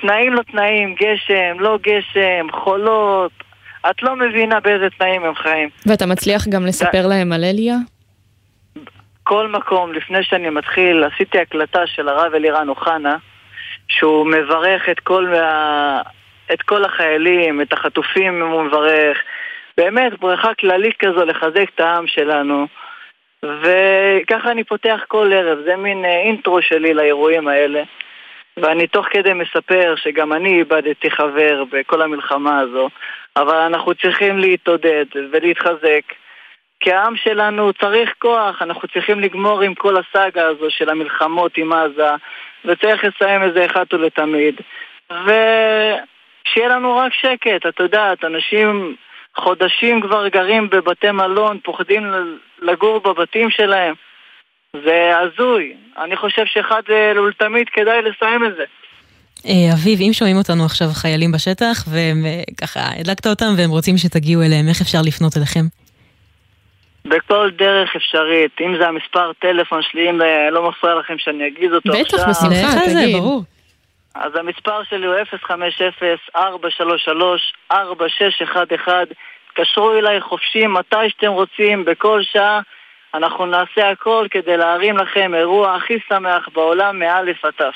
תנאים 0.00 0.32
לא 0.32 0.42
תנאים, 0.42 0.94
גשם, 0.94 1.60
לא 1.60 1.78
גשם, 1.82 2.46
חולות, 2.52 3.32
את 3.90 4.02
לא 4.02 4.16
מבינה 4.16 4.60
באיזה 4.60 4.90
תנאים 4.98 5.24
הם 5.24 5.34
חיים. 5.34 5.68
ואתה 5.86 6.06
מצליח 6.06 6.48
גם 6.48 6.66
לספר 6.66 7.06
להם 7.06 7.32
על 7.32 7.44
אליה? 7.44 7.76
כל 9.22 9.48
מקום, 9.48 9.92
לפני 9.92 10.18
שאני 10.22 10.50
מתחיל, 10.50 11.04
עשיתי 11.04 11.38
הקלטה 11.38 11.86
של 11.86 12.08
הרב 12.08 12.34
אלירן 12.34 12.68
אוחנה, 12.68 13.16
שהוא 13.88 14.26
מברך 14.26 14.88
את 14.88 15.00
כל, 15.00 15.34
ה... 15.34 16.00
את 16.52 16.62
כל 16.62 16.84
החיילים, 16.84 17.60
את 17.60 17.72
החטופים 17.72 18.42
הוא 18.42 18.62
מברך. 18.62 19.18
באמת, 19.76 20.20
ברכה 20.20 20.54
כללית 20.54 20.96
כזו 20.98 21.24
לחזק 21.24 21.68
את 21.74 21.80
העם 21.80 22.06
שלנו. 22.06 22.66
וככה 23.42 24.50
אני 24.50 24.64
פותח 24.64 25.00
כל 25.08 25.32
ערב, 25.32 25.58
זה 25.64 25.76
מין 25.76 26.04
אה, 26.04 26.20
אינטרו 26.20 26.62
שלי 26.62 26.94
לאירועים 26.94 27.48
האלה. 27.48 27.82
ואני 28.56 28.86
תוך 28.86 29.06
כדי 29.10 29.32
מספר 29.32 29.94
שגם 29.96 30.32
אני 30.32 30.58
איבדתי 30.58 31.10
חבר 31.10 31.64
בכל 31.72 32.02
המלחמה 32.02 32.60
הזו, 32.60 32.88
אבל 33.36 33.56
אנחנו 33.56 33.94
צריכים 33.94 34.38
להתעודד 34.38 35.04
ולהתחזק. 35.32 36.02
כי 36.80 36.92
העם 36.92 37.16
שלנו 37.16 37.72
צריך 37.72 38.14
כוח, 38.18 38.62
אנחנו 38.62 38.88
צריכים 38.88 39.20
לגמור 39.20 39.62
עם 39.62 39.74
כל 39.74 39.96
הסאגה 39.96 40.46
הזו 40.46 40.66
של 40.70 40.90
המלחמות 40.90 41.56
עם 41.56 41.72
עזה, 41.72 42.10
וצריך 42.64 43.04
לסיים 43.04 43.42
את 43.42 43.54
זה 43.54 43.66
אחת 43.66 43.94
ולתמיד. 43.94 44.54
ושיהיה 45.10 46.68
לנו 46.68 46.96
רק 46.96 47.12
שקט, 47.14 47.66
את 47.68 47.80
יודעת, 47.80 48.24
אנשים 48.24 48.96
חודשים 49.36 50.00
כבר 50.00 50.28
גרים 50.28 50.70
בבתי 50.70 51.10
מלון, 51.10 51.58
פוחדים 51.64 52.02
לגור 52.62 52.98
בבתים 52.98 53.50
שלהם. 53.50 53.94
זה 54.84 55.12
הזוי. 55.18 55.72
אני 56.04 56.16
חושב 56.16 56.42
שאחד 56.46 56.82
ולתמיד 57.16 57.68
כדאי 57.68 58.02
לסיים 58.02 58.44
את 58.44 58.56
זה. 58.56 58.64
אה, 59.46 59.72
אביב, 59.74 60.00
אם 60.00 60.12
שומעים 60.12 60.36
אותנו 60.36 60.64
עכשיו 60.64 60.88
חיילים 60.88 61.32
בשטח, 61.32 61.84
וככה 61.92 62.80
הדלקת 63.00 63.26
אותם 63.26 63.54
והם 63.58 63.70
רוצים 63.70 63.98
שתגיעו 63.98 64.42
אליהם, 64.42 64.68
איך 64.68 64.80
אפשר 64.80 64.98
לפנות 65.02 65.36
אליכם? 65.36 65.83
בכל 67.06 67.50
דרך 67.50 67.96
אפשרית, 67.96 68.60
אם 68.60 68.76
זה 68.78 68.88
המספר 68.88 69.32
טלפון 69.32 69.82
שלי, 69.82 70.10
אם 70.10 70.22
אה, 70.22 70.50
לא 70.50 70.68
מפריע 70.68 70.94
לכם 70.94 71.14
שאני 71.18 71.46
אגיד 71.46 71.72
אותו 71.72 71.90
בטח, 71.90 72.00
עכשיו. 72.00 72.24
בטח, 72.24 72.46
בשמחה, 72.46 72.80
תגיד. 72.80 73.16
ברור. 73.16 73.42
אז 74.14 74.32
המספר 74.36 74.82
שלי 74.90 75.06
הוא 75.06 75.14
050-433-4611. 77.72 77.74
תקשרו 79.54 79.92
אליי 79.92 80.20
חופשי 80.20 80.66
מתי 80.66 80.96
שאתם 81.08 81.32
רוצים, 81.32 81.84
בכל 81.84 82.22
שעה. 82.22 82.60
אנחנו 83.14 83.46
נעשה 83.46 83.90
הכל 83.90 84.26
כדי 84.30 84.56
להרים 84.56 84.96
לכם 84.96 85.34
אירוע 85.34 85.74
הכי 85.74 85.94
שמח 86.08 86.48
בעולם 86.54 86.98
מאלף 86.98 87.44
עד 87.44 87.52
תף. 87.56 87.74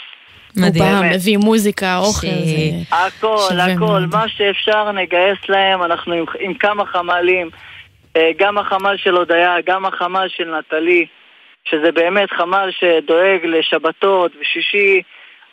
מדהים. 0.56 0.84
הוא 0.84 0.92
בא, 0.92 1.10
מביא 1.14 1.38
מוזיקה, 1.38 1.96
אוכל. 1.96 2.26
זה... 2.26 2.96
הכל, 2.96 3.60
הכל, 3.60 4.00
מה 4.12 4.28
שאפשר 4.28 4.92
נגייס 4.92 5.38
להם, 5.48 5.82
אנחנו 5.82 6.14
עם, 6.14 6.24
עם 6.40 6.54
כמה 6.54 6.86
חמ"לים. 6.86 7.50
אה, 8.18 8.30
גם 8.38 8.58
החמ"ל 8.58 8.96
של 8.96 9.16
הודיה, 9.16 9.56
גם 9.66 9.86
החמ"ל 9.86 10.28
של 10.28 10.54
נטלי, 10.58 11.06
שזה 11.64 11.92
באמת 11.92 12.30
חמ"ל 12.30 12.70
שדואג 12.70 13.44
לשבתות 13.44 14.32
ושישי. 14.40 15.02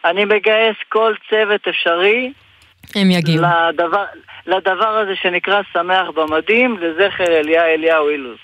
אני 0.06 0.26
מגייס 0.26 0.76
כל 0.90 1.14
צוות 1.30 1.68
אפשרי. 1.68 2.32
הם 2.96 3.12
יגיעו. 3.12 3.44
לדבר, 3.70 4.04
לדבר 4.48 4.98
הזה 4.98 5.16
שנקרא 5.16 5.62
שמח 5.74 6.08
במדים, 6.16 6.78
לזכר 6.78 7.40
אליה 7.40 7.66
אליהו 7.66 8.10
אילוז. 8.10 8.38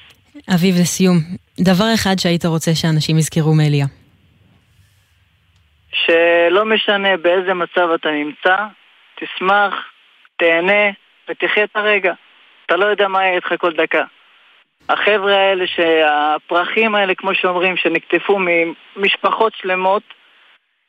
אביב, 0.55 0.75
לסיום, 0.81 1.15
דבר 1.59 1.85
אחד 1.95 2.15
שהיית 2.19 2.45
רוצה 2.45 2.71
שאנשים 2.75 3.17
יזכרו 3.17 3.53
מאליה. 3.53 3.85
שלא 5.93 6.65
משנה 6.65 7.17
באיזה 7.17 7.53
מצב 7.53 7.89
אתה 7.95 8.09
נמצא, 8.11 8.55
תשמח, 9.19 9.73
תהנה 10.37 10.89
ותחיה 11.29 11.63
את 11.63 11.75
הרגע. 11.75 12.13
אתה 12.71 12.79
לא 12.79 12.85
יודע 12.85 13.07
מה 13.07 13.23
יהיה 13.23 13.35
איתך 13.35 13.53
כל 13.57 13.71
דקה. 13.71 14.03
החבר'ה 14.89 15.37
האלה, 15.37 15.65
שהפרחים 15.67 16.95
האלה, 16.95 17.15
כמו 17.15 17.35
שאומרים, 17.35 17.77
שנקטפו 17.77 18.37
ממשפחות 18.39 19.53
שלמות, 19.55 20.03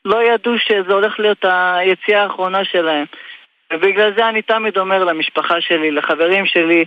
לא 0.04 0.22
ידעו 0.22 0.58
שזה 0.58 0.92
הולך 0.92 1.20
להיות 1.20 1.44
היציאה 1.44 2.22
האחרונה 2.22 2.64
שלהם. 2.64 3.04
ובגלל 3.72 4.14
זה 4.16 4.28
אני 4.28 4.42
תמיד 4.42 4.78
אומר 4.78 5.04
למשפחה 5.04 5.60
שלי, 5.60 5.90
לחברים 5.90 6.46
שלי, 6.46 6.84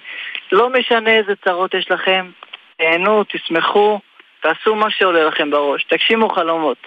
לא 0.51 0.69
משנה 0.69 1.09
איזה 1.09 1.33
צרות 1.43 1.73
יש 1.73 1.91
לכם, 1.91 2.31
תהנו, 2.77 3.23
תשמחו, 3.23 3.99
תעשו 4.41 4.75
מה 4.75 4.91
שעולה 4.91 5.23
לכם 5.23 5.51
בראש, 5.51 5.83
תגשימו 5.83 6.29
חלומות. 6.29 6.77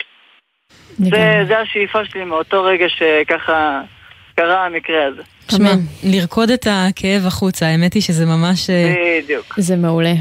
זה, 0.88 1.44
זה 1.48 1.58
השאיפה 1.58 2.04
שלי 2.04 2.24
מאותו 2.24 2.64
רגע 2.64 2.88
שככה 2.88 3.80
קרה 4.38 4.66
המקרה 4.66 5.06
הזה. 5.06 5.22
תשמע, 5.46 5.70
לרקוד 6.04 6.50
את 6.50 6.66
הכאב 6.70 7.26
החוצה, 7.26 7.66
האמת 7.66 7.94
היא 7.94 8.02
שזה 8.02 8.26
ממש... 8.26 8.70
אה, 8.70 9.20
בדיוק. 9.22 9.54
זה 9.56 9.76
מעולה. 9.76 10.12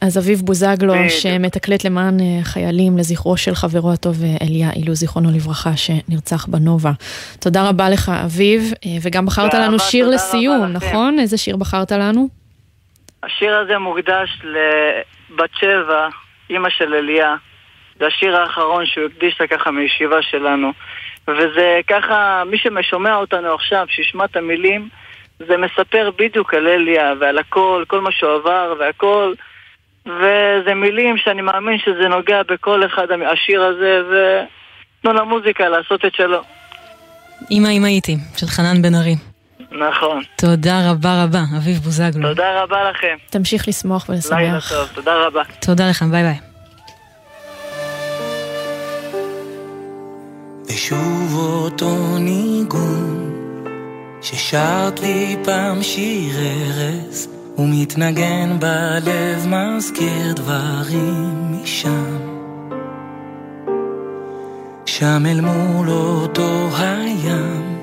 אז 0.00 0.18
אביב 0.18 0.40
בוזגלו. 0.44 0.94
שמתקלט 1.08 1.84
למען 1.84 2.20
אה, 2.20 2.44
חיילים 2.44 2.98
לזכרו 2.98 3.36
של 3.36 3.54
חברו 3.54 3.92
הטוב 3.92 4.24
אה, 4.24 4.46
אליה 4.46 4.70
אילו, 4.76 4.94
זיכרונו 4.94 5.28
לברכה, 5.36 5.70
שנרצח 5.76 6.46
בנובה. 6.46 6.90
תודה 7.40 7.68
רבה 7.68 7.88
לך, 7.90 8.12
אביב, 8.24 8.72
וגם 9.02 9.26
בחרת 9.26 9.54
לנו 9.54 9.78
שיר 9.78 10.08
לסיום, 10.08 10.66
נכון? 10.66 11.18
איזה 11.18 11.36
שיר 11.36 11.56
בחרת 11.56 11.92
לנו? 11.92 12.28
השיר 13.22 13.56
הזה 13.56 13.78
מוקדש 13.78 14.40
לבת 14.44 15.50
שבע, 15.60 16.08
אימא 16.50 16.68
של 16.70 16.94
אליה. 16.94 17.34
זה 17.98 18.06
השיר 18.06 18.36
האחרון 18.36 18.86
שהוא 18.86 19.06
הקדיש 19.06 19.40
לה 19.40 19.46
ככה 19.46 19.70
מישיבה 19.70 20.22
שלנו. 20.22 20.72
וזה 21.28 21.80
ככה, 21.88 22.42
מי 22.50 22.58
ששומע 22.58 23.16
אותנו 23.16 23.54
עכשיו, 23.54 23.86
שישמע 23.88 24.24
את 24.24 24.36
המילים, 24.36 24.88
זה 25.38 25.56
מספר 25.56 26.10
בדיוק 26.18 26.54
על 26.54 26.66
אליה 26.66 27.12
ועל 27.20 27.38
הכל, 27.38 27.84
כל 27.86 28.00
מה 28.00 28.12
שהוא 28.12 28.32
עבר 28.32 28.74
והכל. 28.80 29.34
וזה 30.06 30.74
מילים 30.74 31.16
שאני 31.18 31.42
מאמין 31.42 31.78
שזה 31.78 32.08
נוגע 32.08 32.42
בכל 32.48 32.86
אחד, 32.86 33.06
השיר 33.32 33.62
הזה, 33.62 34.00
ותנו 34.10 35.12
למוזיקה 35.12 35.68
לעשות 35.68 36.04
את 36.04 36.14
שלו. 36.14 36.40
אמא 37.50 37.68
אמא 37.68 37.86
הייתי, 37.86 38.16
של 38.36 38.46
חנן 38.46 38.82
בן 38.82 38.94
ארי. 38.94 39.16
נכון. 39.70 40.22
תודה 40.36 40.90
רבה 40.90 41.24
רבה, 41.24 41.40
אביב 41.58 41.76
בוזגלו. 41.76 42.28
תודה 42.28 42.62
רבה 42.62 42.90
לכם. 42.90 43.16
תמשיך 43.30 43.68
לשמוח 43.68 44.08
ולשמח. 44.08 44.38
לילה 44.38 44.58
טוב, 44.68 44.88
תודה 44.94 45.26
רבה. 45.26 45.42
תודה 45.60 45.90
לכם, 45.90 46.10
ביי 46.10 46.22
ביי. 46.22 46.53
ושוב 50.68 51.34
אותו 51.36 52.18
ניגון 52.18 53.32
ששרת 54.22 55.00
לי 55.00 55.36
פעם 55.44 55.82
שיר 55.82 56.36
ארז 56.38 57.28
ומתנגן 57.58 58.56
בלב 58.58 59.46
מזכיר 59.46 60.32
דברים 60.32 61.62
משם. 61.62 62.18
שם 64.86 65.22
אל 65.26 65.40
מול 65.40 65.90
אותו 65.90 66.68
הים 66.78 67.78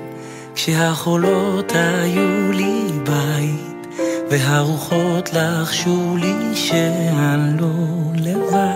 כשהחולות 0.54 1.72
היו 1.74 2.52
לי 2.52 2.82
בית 3.04 3.86
והרוחות 4.30 5.30
לחשו 5.32 6.16
לי 6.20 6.56
שאני 6.56 7.60
לא 7.60 7.68
לבד 8.14 8.71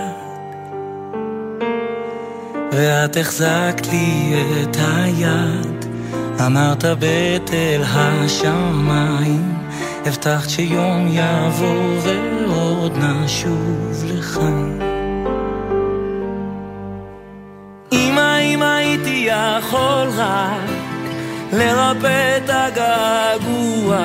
ואת 2.72 3.16
החזקת 3.16 3.86
לי 3.92 4.34
את 4.62 4.76
היד, 4.76 5.84
אמרת 6.46 6.84
בתל 6.84 7.82
השמיים, 7.86 9.54
הבטחת 10.06 10.48
שיום 10.48 11.08
יבוא 11.10 11.98
ועוד 12.02 12.92
נשוב 12.98 14.04
לכאן. 14.04 14.78
אמא, 17.92 18.38
אם 18.38 18.62
הייתי 18.62 19.28
יכול 19.30 20.08
רק 20.16 20.70
לרפא 21.52 22.36
את 22.36 22.50
הגעגוע, 22.50 23.98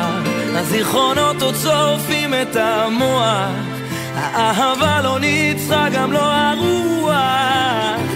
הזיכרונות 0.56 1.42
עוד 1.42 1.56
שורפים 1.64 2.34
את 2.34 2.56
המוח, 2.56 3.50
האהבה 4.16 5.02
לא 5.02 5.20
ניצחה 5.20 5.90
גם 5.90 6.12
לא 6.12 6.32
הרוח. 6.32 8.11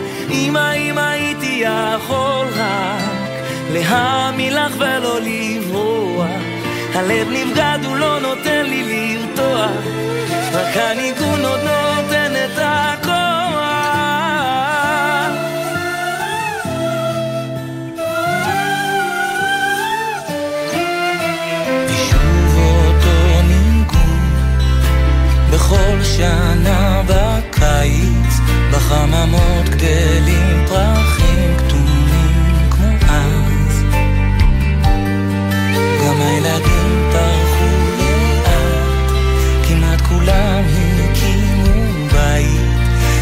אמא, 0.55 0.73
אם 0.73 0.97
הייתי 0.97 1.63
יכול 1.63 2.47
רק 2.55 3.43
להאמין 3.73 4.53
לך 4.53 4.73
ולא 4.77 5.19
לברוח, 5.21 6.27
הלב 6.93 7.27
נבגד, 7.29 7.79
הוא 7.85 7.95
לא 7.95 8.19
נותן 8.19 8.65
לי 8.65 8.83
לרתוח, 9.17 9.85
רק 10.53 10.77
הניגון 10.77 11.45
עוד 11.45 11.59
נותן 11.59 12.31
את 12.45 12.57
הכוח. 12.57 13.15
בכל 25.51 26.03
שנה 26.03 27.01
בקיץ 27.07 28.14
בחממות 28.85 29.69
גדלים 29.69 30.65
פרחים 30.67 31.57
כתומים 31.57 32.69
כמו 32.71 32.87
אז. 33.07 33.83
גם 36.01 36.21
הילדים 36.21 37.09
פרחו 37.11 37.65
לאט 37.97 39.11
כמעט 39.67 40.01
כולם 40.01 40.63
הקימו 40.99 41.73
בית. 42.11 42.59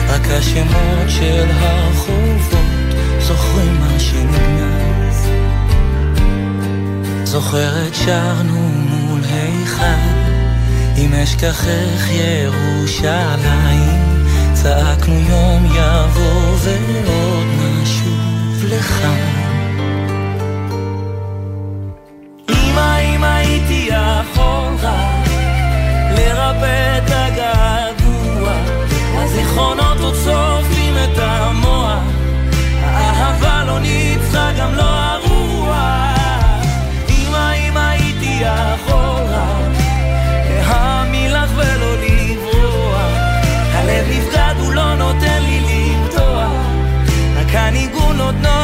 רק 0.09 0.27
השמות 0.29 1.09
של 1.09 1.51
הרחובות 1.51 2.95
זוכרים 3.19 3.79
מה 3.79 3.99
שנגנז. 3.99 5.27
זוכרת 7.23 7.95
שרנו 7.95 8.69
מול 8.69 9.21
היכל 9.23 9.83
אם 10.97 11.13
אשכחך 11.13 12.09
ירושלים 12.09 14.12
צעקנו 14.63 15.13
יום 15.13 15.65
יבוא 15.65 16.55
ועוד 16.61 17.47
נשוב 17.59 18.63
לכאן. 18.63 19.19
אמא, 22.49 22.97
אם 22.99 23.23
הייתי 23.23 23.89
יכול 23.89 24.73
רק 24.81 25.27
לרפא 26.17 26.97
את 26.97 27.09
הגעגוע, 27.09 28.53
הזיכרונות 29.13 29.99
עוד 29.99 30.15
שורפים 30.23 30.93
את 31.03 31.17
המוח, 31.17 32.03
האהבה 32.81 33.63
לא 33.67 33.79
ניצחה 33.79 34.51
גם 34.59 34.73
לא 34.75 34.83
הרוח. 34.83 35.77
אמא, 37.09 37.53
אם 37.53 37.77
הייתי 37.77 38.39
יכול 38.41 38.82
הלב 44.13 44.53
נפגע 44.53 44.53
לא 44.71 44.95
נותן 44.95 45.41
לי 45.41 45.59
למתוח, 45.59 46.51
רק 47.35 47.55
הניגון 47.55 48.19
עוד 48.19 48.35
נותן 48.35 48.62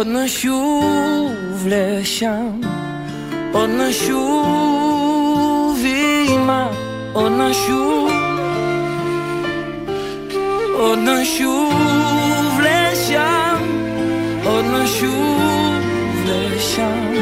עוד 0.00 0.08
נשוב 0.08 1.66
לשם, 1.66 2.60
עוד 3.52 3.70
נשוב 3.70 4.98
אמא, 6.28 6.66
עוד 7.12 7.32
נשוב, 7.32 8.10
עוד 10.78 10.98
נשוב 10.98 12.60
לשם, 12.60 13.56
עוד 14.44 14.64
נשוב 14.64 15.74
לשם, 16.26 17.14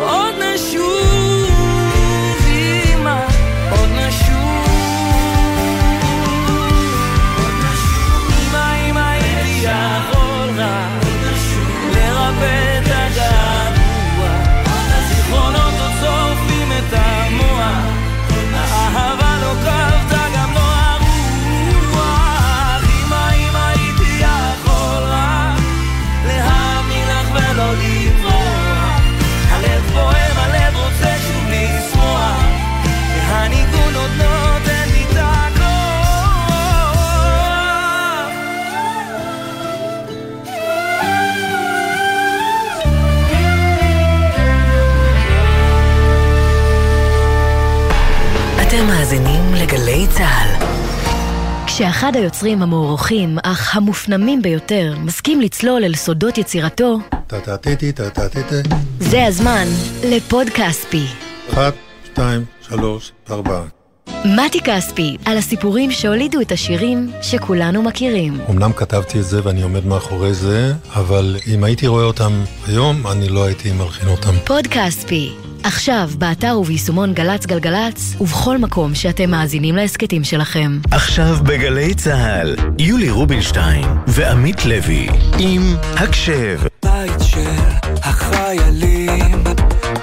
עוד 0.00 0.34
נשוב 0.38 1.11
היוצרים 52.22 52.62
המוערוכים, 52.62 53.38
אך 53.42 53.76
המופנמים 53.76 54.42
ביותר, 54.42 54.94
מסכים 54.98 55.40
לצלול 55.40 55.84
אל 55.84 55.94
סודות 55.94 56.38
יצירתו, 56.38 56.98
זה 59.00 59.26
הזמן 59.26 59.64
לפוד 60.04 60.48
כספי. 60.48 61.04
אחת, 61.52 61.74
שתיים, 62.04 62.44
שלוש, 62.68 63.12
ארבע. 63.30 63.62
מתי 64.24 64.60
כספי, 64.60 65.16
על 65.24 65.38
הסיפורים 65.38 65.90
שהולידו 65.90 66.40
את 66.40 66.52
השירים 66.52 67.10
שכולנו 67.22 67.82
מכירים. 67.82 68.40
אמנם 68.50 68.72
כתבתי 68.72 69.18
את 69.18 69.24
זה 69.24 69.40
ואני 69.44 69.62
עומד 69.62 69.86
מאחורי 69.86 70.34
זה, 70.34 70.72
אבל 70.94 71.36
אם 71.54 71.64
הייתי 71.64 71.86
רואה 71.86 72.04
אותם 72.04 72.32
היום, 72.66 73.06
אני 73.06 73.28
לא 73.28 73.44
הייתי 73.44 73.72
מלחין 73.72 74.08
אותם. 74.08 74.34
פוד 74.44 74.66
כספי, 74.66 75.32
עכשיו 75.64 76.10
באתר 76.18 76.58
וביישומון 76.58 77.14
גל"צ 77.14 77.46
גלגלצ, 77.46 78.16
ובכל 78.20 78.58
מקום 78.58 78.94
שאתם 78.94 79.30
מאזינים 79.30 79.76
להסכתים 79.76 80.24
שלכם. 80.24 80.78
עכשיו 80.90 81.36
בגלי 81.42 81.94
צה"ל, 81.94 82.56
יולי 82.78 83.10
רובינשטיין 83.10 83.84
ועמית 84.06 84.64
לוי, 84.64 85.08
עם 85.38 85.62
הקשב. 85.96 86.60
בית 86.84 87.12
של 87.20 87.60
החיילים, 88.02 89.44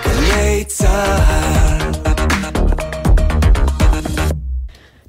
גלי 0.05 0.63
צה"ל. 0.67 2.08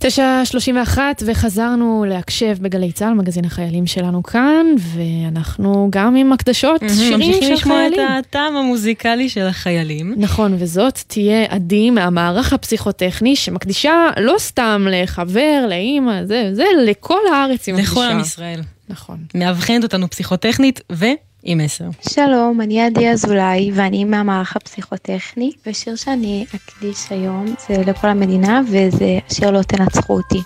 9.31 0.04 0.98
וחזרנו 1.26 2.04
להקשב 2.08 2.56
בגלי 2.60 2.92
צה"ל, 2.92 3.14
מגזין 3.14 3.44
החיילים 3.44 3.86
שלנו 3.86 4.22
כאן, 4.22 4.66
ואנחנו 4.78 5.88
גם 5.90 6.16
עם 6.16 6.32
הקדשות, 6.32 6.80
שירים 6.80 6.92
של 6.92 6.96
חיילים. 6.96 7.28
ממשיכים 7.28 7.52
לשמוע 7.52 7.86
את 7.88 7.92
הטעם 8.26 8.56
המוזיקלי 8.56 9.28
של 9.28 9.46
החיילים. 9.46 10.14
נכון, 10.16 10.56
וזאת 10.58 10.98
תהיה 11.06 11.44
עדי 11.48 11.90
מהמערך 11.90 12.52
הפסיכוטכני, 12.52 13.36
שמקדישה 13.36 14.10
לא 14.16 14.34
סתם 14.38 14.86
לחבר, 14.90 15.66
לאימא, 15.68 16.24
זה, 16.24 16.50
זה, 16.52 16.64
לכל 16.86 17.20
הארץ 17.32 17.66
היא 17.66 17.74
מקדישה. 17.74 17.92
לכל 17.92 18.04
עם 18.04 18.20
ישראל. 18.20 18.60
נכון. 18.88 19.18
מאבחנת 19.34 19.82
אותנו 19.82 20.10
פסיכוטכנית 20.10 20.80
ו... 20.92 21.06
עם 21.42 21.59
מסר. 21.59 21.88
שלום, 22.09 22.61
אני 22.61 22.83
עדי 22.83 23.09
אזולאי 23.09 23.70
ואני 23.74 24.05
מהמערך 24.05 24.57
הפסיכוטכני, 24.57 25.53
ושיר 25.66 25.96
שאני 25.96 26.46
אקדיש 26.55 26.98
היום 27.11 27.46
זה 27.68 27.83
לכל 27.87 28.09
המדינה 28.09 28.61
וזה 28.66 29.18
השיר 29.31 29.50
לא 29.50 29.62
תנצחו 29.62 30.12
אותי. 30.12 30.42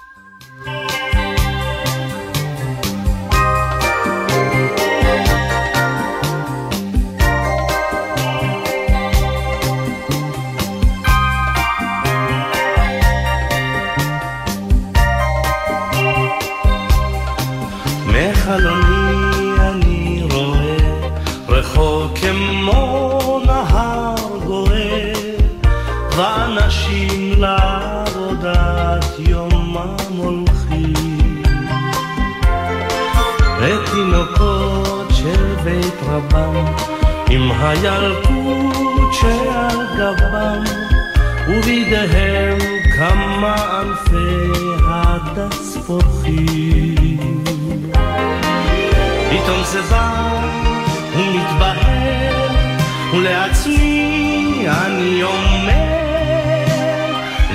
ולעצמי 53.66 54.66
אני 54.68 55.22
אומר 55.22 56.64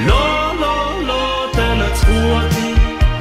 לא, 0.07 0.53
לא, 0.59 1.01
לא 1.07 1.51
תנצחו 1.53 2.11
אותי 2.11 2.73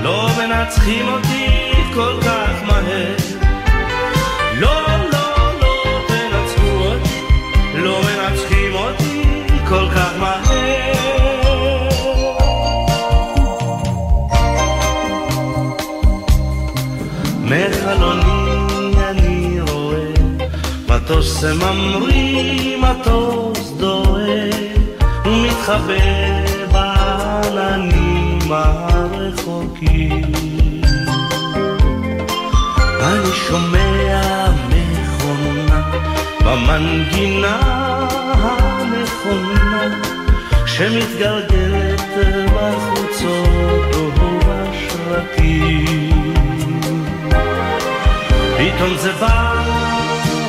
לא 0.03 0.29
מנצחים 0.39 1.09
אותי 1.09 1.47
כל 1.95 2.13
כך 2.23 2.63
מהר 2.67 3.18
מטוס 21.39 21.45
ממריא, 21.45 22.77
מטוס 22.77 23.71
דוהה 23.77 24.51
ומתחבא 25.25 25.95
בעננים 26.73 28.39
הרחוקים. 28.51 30.23
אני 33.01 33.33
שומע 33.33 34.51
מכונה 34.69 35.83
במנגינה 36.41 37.59
הנכונה 38.43 39.89
שמתגלגלת 40.67 42.03
בחוצות 42.55 43.95
ובשרקים 44.49 45.59
פתאום 48.57 48.97
זה 48.97 49.13
בא 49.13 49.55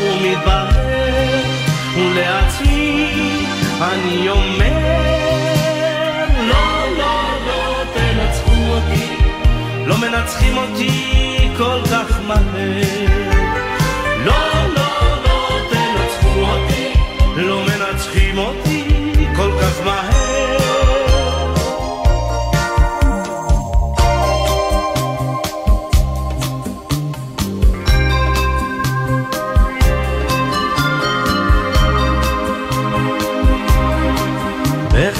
ומתברר 0.01 0.78
אני 3.93 4.29
אומר 4.29 4.79
לא, 6.47 6.97
לא, 6.97 7.21
לא 7.47 7.83
תנצחו 7.93 8.51
אותי 8.51 9.15
לא 9.85 9.97
מנצחים 9.97 10.57
אותי 10.57 11.49
כל 11.57 11.79
כך 11.91 12.19
מהר 12.27 13.38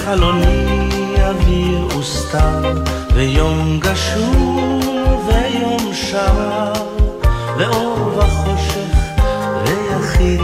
בחלוני 0.10 1.16
אוויר 1.18 1.97
וסתר 1.97 2.82
ויום 3.14 3.80
גשור 3.80 4.80
ויום 5.28 5.93
שר 5.93 6.74
ואור 7.57 8.18
וחושך 8.18 8.97
ויחיד 9.66 10.41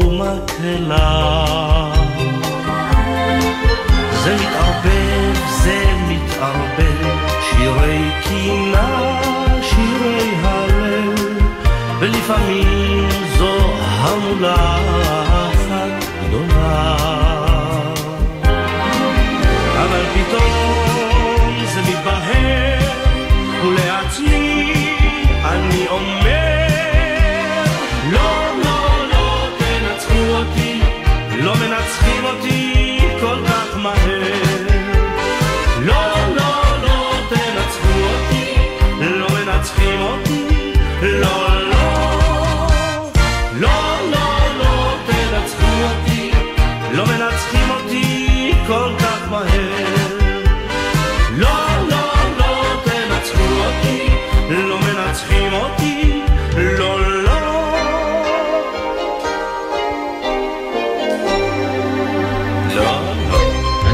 ומקהלה. 0.00 1.44
זה 4.24 4.36
מתערבב, 4.36 5.34
זה 5.62 5.84
מתערבב 6.08 7.16
שירי 7.50 8.10
קינה, 8.22 9.20
שירי 9.62 10.34
הלב 10.42 11.20
ולפעמים 12.00 13.08
זו 13.38 13.58
המולה 13.78 15.17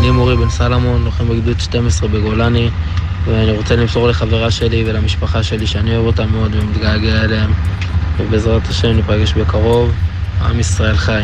אני 0.04 0.12
מורי 0.12 0.36
בן 0.36 0.50
סלמון, 0.50 1.04
לוחם 1.04 1.28
בגדוד 1.28 1.60
12 1.60 2.08
בגולני. 2.08 2.70
ואני 3.24 3.50
רוצה 3.50 3.76
למסור 3.76 4.08
לחברה 4.08 4.50
שלי 4.50 4.84
ולמשפחה 4.86 5.42
שלי 5.42 5.66
שאני 5.66 5.96
אוהב 5.96 6.06
אותה 6.06 6.26
מאוד 6.26 6.54
ומתגעגע 6.54 7.24
אליהם, 7.24 7.52
ובעזרת 8.18 8.68
השם 8.68 8.88
ניפגש 8.88 9.32
בקרוב. 9.32 9.92
עם 10.40 10.60
ישראל 10.60 10.96
חי. 10.96 11.22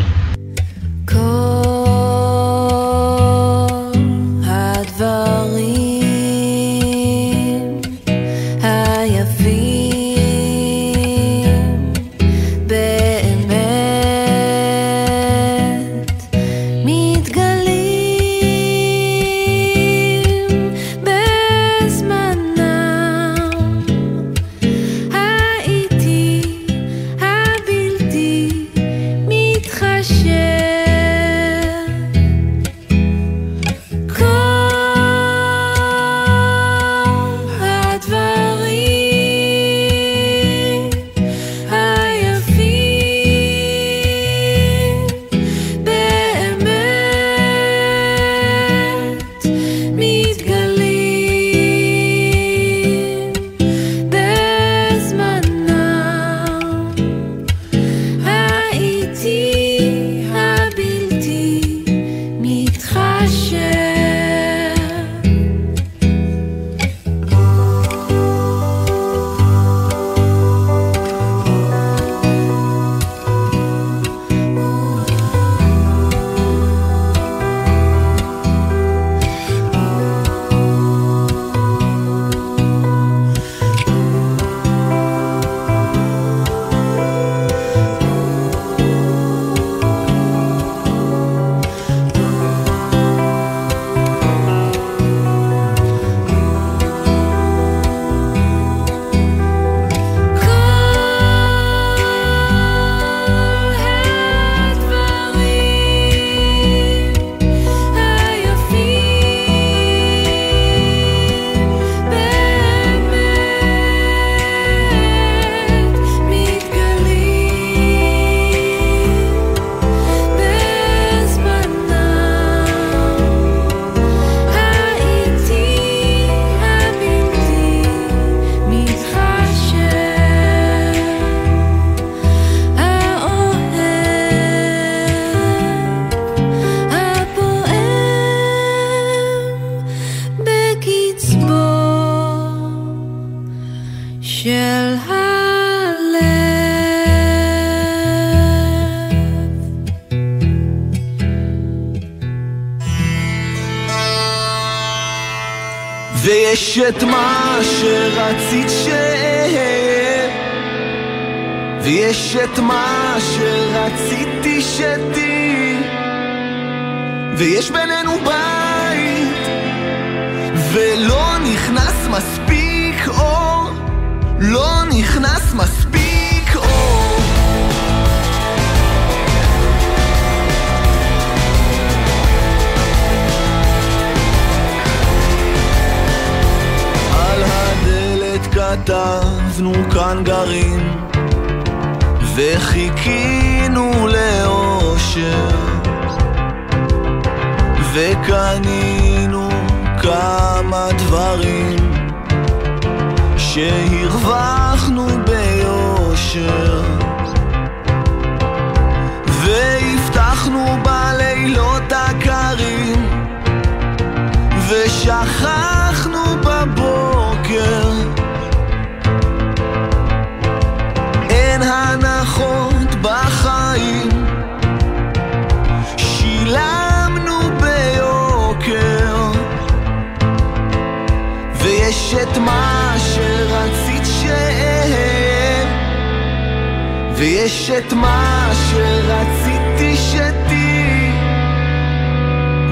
ויש 237.41 237.69
את 237.69 237.93
מה 237.93 238.51
שרציתי 238.69 239.97
שתהי 239.97 241.11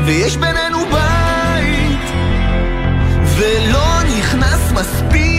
ויש 0.05 0.37
בינינו 0.37 0.77
בית 0.85 2.11
ולא 3.37 4.03
נכנס 4.03 4.71
מספיק 4.71 5.38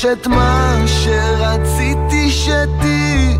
ויש 0.00 0.06
את 0.06 0.26
מה 0.26 0.82
שרציתי 0.86 2.30
שתהי 2.30 3.36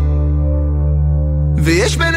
ויש 1.57 1.97
בינינו 1.97 2.10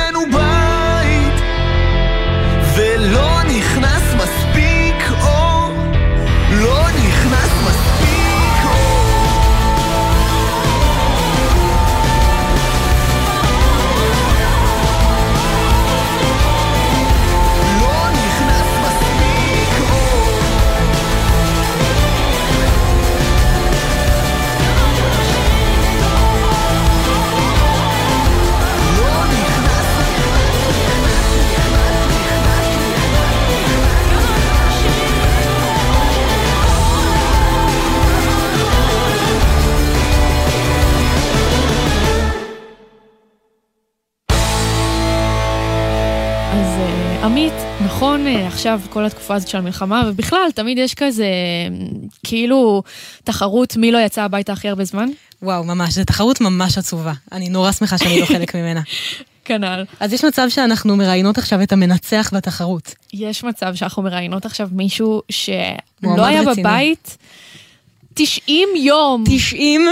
עכשיו 48.66 48.80
כל 48.90 49.04
התקופה 49.04 49.34
הזאת 49.34 49.48
של 49.48 49.58
המלחמה, 49.58 50.02
ובכלל 50.06 50.48
תמיד 50.54 50.78
יש 50.78 50.94
כזה 50.94 51.26
כאילו 52.22 52.82
תחרות 53.24 53.76
מי 53.76 53.92
לא 53.92 53.98
יצא 53.98 54.22
הביתה 54.22 54.52
הכי 54.52 54.68
הרבה 54.68 54.84
זמן? 54.84 55.08
וואו, 55.42 55.64
ממש, 55.64 55.94
זו 55.94 56.04
תחרות 56.04 56.40
ממש 56.40 56.78
עצובה. 56.78 57.12
אני 57.32 57.48
נורא 57.48 57.72
שמחה 57.72 57.98
שאני 57.98 58.20
לא 58.20 58.26
חלק 58.26 58.56
ממנה. 58.56 58.80
כנ"ל. 59.44 59.84
אז 60.00 60.12
יש 60.12 60.24
מצב 60.24 60.46
שאנחנו 60.48 60.96
מראיינות 60.96 61.38
עכשיו 61.38 61.62
את 61.62 61.72
המנצח 61.72 62.30
בתחרות. 62.34 62.94
יש 63.12 63.44
מצב 63.44 63.74
שאנחנו 63.74 64.02
מראיינות 64.02 64.46
עכשיו 64.46 64.68
מישהו 64.72 65.22
שלא 65.28 66.24
היה 66.24 66.40
רציני. 66.40 66.62
בבית 66.62 67.16
90 68.14 68.68
יום. 68.76 69.24
90 69.26 69.86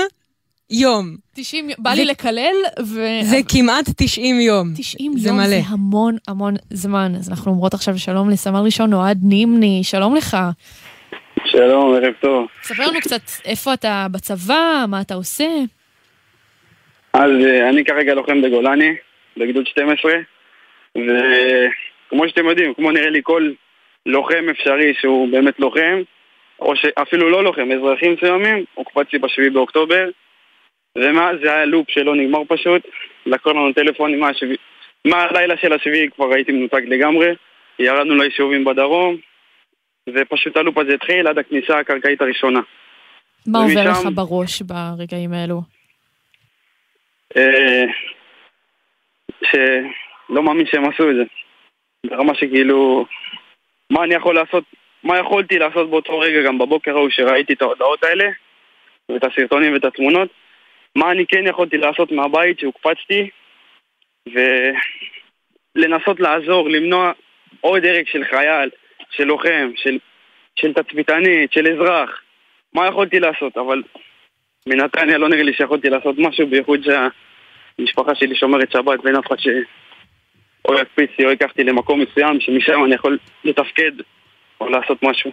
יום. 0.72 1.16
90 1.34 1.70
יום, 1.70 1.76
בא 1.78 1.90
לי 1.90 1.96
זה- 1.96 2.10
לקלל, 2.10 2.54
ו... 2.80 2.94
זה 3.22 3.36
כמעט 3.48 3.84
90 3.96 4.40
יום. 4.40 4.66
90 4.76 5.12
זה 5.16 5.28
יום 5.28 5.36
מלא. 5.36 5.46
זה 5.46 5.60
המון 5.68 6.16
המון 6.28 6.54
זמן. 6.70 7.12
אז 7.18 7.30
אנחנו 7.30 7.50
אומרות 7.52 7.74
עכשיו 7.74 7.98
שלום 7.98 8.30
לסמל 8.30 8.60
ראשון 8.64 8.92
אוהד 8.92 9.18
נימני, 9.22 9.80
שלום 9.84 10.16
לך. 10.16 10.36
שלום, 11.44 11.94
ערב 11.94 12.14
טוב. 12.20 12.46
ספר 12.62 12.82
לנו 12.88 13.00
קצת 13.00 13.20
איפה 13.44 13.74
אתה 13.74 14.06
בצבא, 14.12 14.84
מה 14.88 15.00
אתה 15.00 15.14
עושה. 15.14 15.48
אז 17.12 17.30
אה, 17.46 17.68
אני 17.68 17.84
כרגע 17.84 18.14
לוחם 18.14 18.42
בגולני, 18.42 18.90
בגדוד 19.36 19.66
12, 19.66 20.12
וכמו 20.96 22.28
שאתם 22.28 22.46
יודעים, 22.46 22.74
כמו 22.74 22.90
נראה 22.90 23.10
לי 23.10 23.20
כל 23.22 23.50
לוחם 24.06 24.44
אפשרי 24.50 24.94
שהוא 25.00 25.28
באמת 25.32 25.60
לוחם, 25.60 26.02
או 26.60 26.72
שאפילו 26.76 27.30
לא 27.30 27.44
לוחם, 27.44 27.68
אזרחים 27.72 28.14
מסוימים, 28.18 28.64
הוקפץ 28.74 29.06
לי 29.12 29.18
בשביעי 29.18 29.50
באוקטובר, 29.50 30.08
ומאז 30.98 31.36
זה 31.42 31.54
היה 31.54 31.64
לופ 31.64 31.90
שלא 31.90 32.16
נגמר 32.16 32.38
פשוט, 32.48 32.82
לקחו 33.26 33.50
לנו 33.50 33.72
טלפונים 33.72 34.20
מהשביעי, 34.20 34.56
מהלילה 35.04 35.56
של 35.56 35.72
השביעי 35.72 36.10
כבר 36.14 36.32
הייתי 36.34 36.52
מנותק 36.52 36.82
לגמרי, 36.88 37.28
ירדנו 37.78 38.14
ליישובים 38.14 38.64
בדרום, 38.64 39.16
ופשוט 40.08 40.56
הלופ 40.56 40.78
הזה 40.78 40.94
התחיל 40.94 41.26
עד 41.28 41.38
הכניסה 41.38 41.78
הקרקעית 41.78 42.20
הראשונה. 42.22 42.60
מה 43.46 43.58
עובר 43.58 43.80
ומשם- 43.80 44.08
לך 44.08 44.14
בראש 44.14 44.62
ברגעים 44.62 45.32
האלו? 45.32 45.60
אה, 47.36 47.84
שלא 49.50 50.42
מאמין 50.42 50.66
שהם 50.66 50.84
עשו 50.88 51.10
את 51.10 51.14
זה. 51.16 51.22
ברמה 52.06 52.34
שכאילו, 52.34 53.06
מה 53.90 54.04
אני 54.04 54.14
יכול 54.14 54.34
לעשות, 54.34 54.64
מה 55.04 55.18
יכולתי 55.18 55.58
לעשות 55.58 55.90
באותו 55.90 56.18
רגע, 56.18 56.42
גם 56.42 56.58
בבוקר 56.58 56.90
ההוא 56.96 57.10
שראיתי 57.10 57.52
את 57.52 57.62
ההודעות 57.62 58.04
האלה, 58.04 58.24
ואת 59.08 59.24
הסרטונים 59.24 59.72
ואת 59.72 59.84
התמונות, 59.84 60.28
מה 60.96 61.10
אני 61.10 61.26
כן 61.26 61.46
יכולתי 61.46 61.76
לעשות 61.76 62.12
מהבית 62.12 62.58
שהוקפצתי, 62.58 63.30
ולנסות 65.76 66.20
לעזור, 66.20 66.68
למנוע 66.68 67.12
עוד 67.60 67.84
הרג 67.84 68.06
של 68.06 68.24
חייל, 68.24 68.70
של 69.10 69.24
לוחם, 69.24 69.70
של, 69.76 69.98
של 70.56 70.72
תצפיתנית, 70.72 71.52
של 71.52 71.72
אזרח. 71.72 72.10
מה 72.74 72.86
יכולתי 72.86 73.20
לעשות, 73.20 73.56
אבל 73.56 73.82
מנתניה 74.66 75.18
לא 75.18 75.28
נראה 75.28 75.42
לי 75.42 75.54
שיכולתי 75.54 75.90
לעשות 75.90 76.14
משהו, 76.18 76.46
בייחוד 76.46 76.80
שהמשפחה 76.84 78.14
שלי 78.14 78.36
שומרת 78.36 78.72
שבת 78.72 79.04
ואין 79.04 79.16
אף 79.16 79.26
אחד 79.26 79.38
ש... 79.38 79.48
או 80.68 80.74
יקפיץ 80.74 81.10
לי 81.18 81.24
או 81.24 81.30
ייקח 81.30 81.50
אותי 81.50 81.64
למקום 81.64 82.00
מסוים, 82.00 82.40
שמשם 82.40 82.84
אני 82.84 82.94
יכול 82.94 83.18
לתפקד 83.44 83.92
או 84.60 84.68
לעשות 84.68 85.02
משהו. 85.02 85.30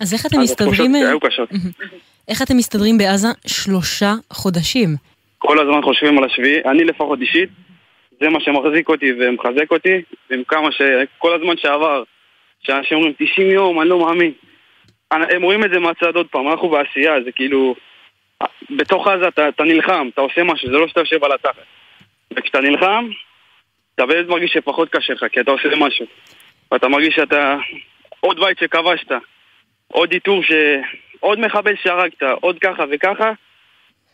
אז 0.00 0.14
איך 0.14 0.26
אתם 0.26 0.40
אז 0.40 0.52
התחושות 0.52 0.72
מסתדרים... 0.72 0.94
אה, 0.94 1.08
היו 1.08 1.20
קשות. 1.20 1.48
איך 2.28 2.42
אתם 2.42 2.56
מסתדרים 2.56 2.98
בעזה 2.98 3.28
שלושה 3.46 4.12
חודשים? 4.32 4.88
כל 5.38 5.58
הזמן 5.58 5.82
חושבים 5.82 6.18
על 6.18 6.24
השביעי, 6.24 6.64
אני 6.64 6.84
לפחות 6.84 7.20
אישית, 7.20 7.48
זה 8.20 8.28
מה 8.28 8.40
שמחזיק 8.40 8.88
אותי 8.88 9.12
ומחזק 9.18 9.70
אותי, 9.70 10.02
עם 10.30 10.44
כמה 10.44 10.72
ש... 10.72 10.82
כל 11.18 11.34
הזמן 11.34 11.56
שעבר, 11.56 12.02
שאנשים 12.60 12.96
אומרים 12.96 13.12
90 13.18 13.50
יום, 13.50 13.80
אני 13.80 13.88
לא 13.88 13.98
מאמין. 13.98 14.32
הם 15.10 15.42
רואים 15.42 15.64
את 15.64 15.70
זה 15.70 15.78
מהצד 15.78 16.16
עוד 16.16 16.26
פעם, 16.30 16.48
אנחנו 16.48 16.68
בעשייה, 16.68 17.12
זה 17.24 17.32
כאילו... 17.32 17.74
בתוך 18.70 19.08
עזה 19.08 19.28
אתה, 19.28 19.48
אתה 19.48 19.64
נלחם, 19.64 20.08
אתה 20.14 20.20
עושה 20.20 20.42
משהו, 20.44 20.68
זה 20.70 20.78
לא 20.78 20.88
שאתה 20.88 21.00
יושב 21.00 21.24
על 21.24 21.32
התחת. 21.32 21.62
וכשאתה 22.36 22.60
נלחם, 22.60 23.08
אתה 23.94 24.06
באמת 24.06 24.26
מרגיש 24.28 24.52
שפחות 24.52 24.88
קשה 24.88 25.12
לך, 25.12 25.24
כי 25.32 25.40
אתה 25.40 25.50
עושה 25.50 25.68
משהו. 25.76 26.06
ואתה 26.72 26.88
מרגיש 26.88 27.14
שאתה... 27.14 27.56
עוד 28.20 28.40
בית 28.40 28.58
שכבשת, 28.58 29.12
עוד 29.88 30.12
איתור 30.12 30.42
ש... 30.42 30.52
עוד 31.22 31.40
מחבל 31.40 31.74
שהרגת, 31.82 32.22
עוד 32.40 32.58
ככה 32.58 32.84
וככה, 32.90 33.32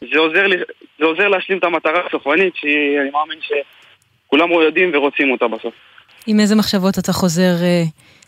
זה 0.01 0.19
עוזר, 0.19 0.47
לי, 0.47 0.57
זה 0.99 1.05
עוזר 1.05 1.29
להשלים 1.29 1.59
את 1.59 1.65
המטרה 1.65 2.07
הסופנית, 2.07 2.57
שאני 2.57 3.11
מאמין 3.13 3.39
שכולם 3.41 4.51
יודעים 4.51 4.91
ורוצים 4.95 5.31
אותה 5.31 5.49
בסוף. 5.49 5.75
עם 6.27 6.41
איזה 6.41 6.57
מחשבות 6.57 6.99
אתה 6.99 7.13
חוזר 7.13 7.53
אה, 7.63 7.83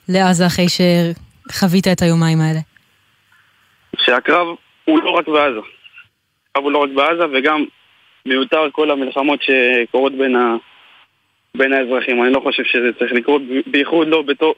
לעזה 0.08 0.46
אחרי 0.46 0.66
שחווית 0.68 1.88
את 1.92 2.02
היומיים 2.02 2.38
האלה? 2.40 2.60
שהקרב 3.96 4.46
הוא 4.84 5.02
לא 5.02 5.10
רק 5.10 5.28
בעזה. 5.28 5.60
הקרב 6.50 6.64
הוא 6.64 6.72
לא 6.72 6.78
רק 6.78 6.90
בעזה, 6.94 7.24
וגם 7.32 7.64
מיותר 8.26 8.62
כל 8.72 8.90
המלחמות 8.90 9.40
שקורות 9.42 10.12
בין, 10.12 10.36
ה... 10.36 10.56
בין 11.54 11.72
האזרחים. 11.72 12.22
אני 12.22 12.32
לא 12.32 12.40
חושב 12.40 12.64
שזה 12.64 12.92
צריך 12.98 13.12
לקרות, 13.12 13.42
בייחוד 13.66 14.08
לא 14.08 14.22
בתוך... 14.22 14.56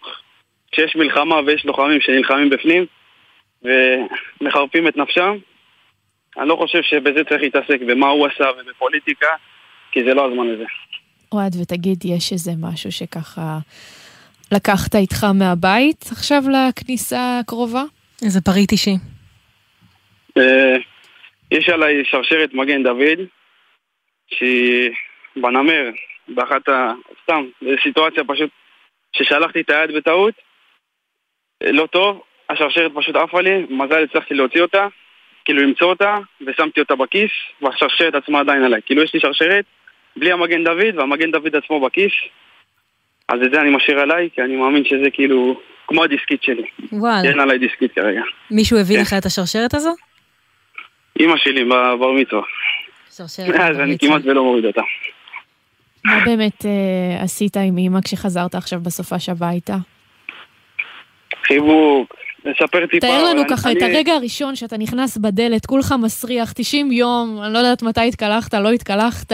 כשיש 0.72 0.96
מלחמה 0.96 1.40
ויש 1.46 1.64
לוחמים 1.64 2.00
שנלחמים 2.00 2.50
בפנים 2.50 2.86
ומחרפים 3.64 4.88
את 4.88 4.96
נפשם, 4.96 5.36
אני 6.38 6.48
לא 6.48 6.56
חושב 6.56 6.82
שבזה 6.82 7.24
צריך 7.24 7.42
להתעסק, 7.42 7.80
במה 7.86 8.08
הוא 8.08 8.26
עשה 8.26 8.44
ובפוליטיקה, 8.58 9.26
כי 9.92 10.04
זה 10.04 10.14
לא 10.14 10.26
הזמן 10.26 10.46
לזה. 10.46 10.64
אוהד, 11.32 11.52
ותגיד, 11.62 12.04
יש 12.04 12.32
איזה 12.32 12.52
משהו 12.58 12.92
שככה 12.92 13.58
לקחת 14.52 14.94
איתך 14.94 15.24
מהבית 15.24 16.04
עכשיו 16.12 16.42
לכניסה 16.52 17.38
הקרובה? 17.38 17.82
איזה 18.24 18.40
פריט 18.40 18.72
אישי. 18.72 18.96
אה, 20.38 20.76
יש 21.50 21.68
עליי 21.68 22.04
שרשרת 22.04 22.54
מגן 22.54 22.82
דוד, 22.82 23.18
שהיא 24.28 24.90
בנמר, 25.36 25.90
באחת 26.28 26.68
ה... 26.68 26.92
סתם, 27.22 27.44
זו 27.60 27.70
סיטואציה 27.82 28.24
פשוט 28.24 28.50
ששלחתי 29.16 29.60
את 29.60 29.70
היד 29.70 29.96
בטעות, 29.96 30.34
אה, 31.62 31.72
לא 31.72 31.86
טוב, 31.86 32.22
השרשרת 32.53 32.90
פשוט 32.94 33.16
עפה 33.16 33.40
לי, 33.40 33.66
מזל 33.70 34.03
הצלחתי 34.03 34.34
להוציא 34.34 34.62
אותה, 34.62 34.86
כאילו 35.44 35.62
למצוא 35.62 35.86
אותה, 35.86 36.16
ושמתי 36.46 36.80
אותה 36.80 36.94
בכיס, 36.96 37.30
והשרשרת 37.62 38.14
עצמה 38.14 38.40
עדיין 38.40 38.64
עליי. 38.64 38.80
כאילו 38.86 39.03
יש 39.03 39.14
לי 39.14 39.20
שרשרת 39.20 39.64
בלי 40.16 40.32
המגן 40.32 40.64
דוד, 40.64 40.96
והמגן 40.96 41.30
דוד 41.30 41.57
עצמו 41.57 41.80
בכיס, 41.80 42.12
אז 43.28 43.38
את 43.46 43.50
זה 43.55 43.61
אני 43.61 43.70
משאיר 43.70 44.00
עליי, 44.00 44.28
כי 44.34 44.42
אני 44.42 44.57
מאמין 44.57 44.84
שזה 44.84 45.11
כאילו 45.12 45.61
כמו 45.86 46.05
הדיסקית 46.05 46.42
שלי. 46.42 46.66
וואלה. 46.92 47.28
אין 47.28 47.40
עליי 47.40 47.59
דיסקית 47.59 47.92
כרגע. 47.92 48.22
מישהו 48.50 48.78
הביא 48.78 48.96
כן. 48.96 49.03
לך 49.03 49.14
את 49.18 49.26
השרשרת 49.26 49.74
הזו? 49.74 49.94
אימא 51.20 51.36
שלי 51.36 51.64
בבר 51.64 52.12
מצווה. 52.12 52.42
שרשרת 53.16 53.55
אז 53.61 53.80
אני 53.80 53.98
כמעט 53.98 54.22
ולא 54.24 54.44
מוריד 54.44 54.64
אותה. 54.64 54.82
מה 56.05 56.20
באמת 56.24 56.66
אה, 56.66 57.22
עשית 57.22 57.57
עם 57.57 57.78
אימא 57.78 58.00
כשחזרת 58.05 58.55
עכשיו 58.55 58.80
בסופש 58.80 59.28
הביתה? 59.28 59.76
חיבוק, 61.46 62.14
לספר 62.45 62.86
טיפה. 62.86 63.07
תאר 63.07 63.24
לנו 63.24 63.43
ככה 63.51 63.70
אני- 63.70 63.78
את 63.78 63.82
הרגע 63.82 64.12
הראשון 64.12 64.57
שאתה 64.57 64.76
נכנס 64.78 65.16
בדלת, 65.16 65.66
כולך 65.66 65.95
מסריח, 66.03 66.53
90 66.53 66.93
יום, 66.93 67.40
אני 67.45 67.53
לא 67.53 67.59
יודעת 67.59 67.82
מתי 67.82 68.09
התקלחת, 68.09 68.55
לא 68.55 68.72
התקלחת. 68.72 69.32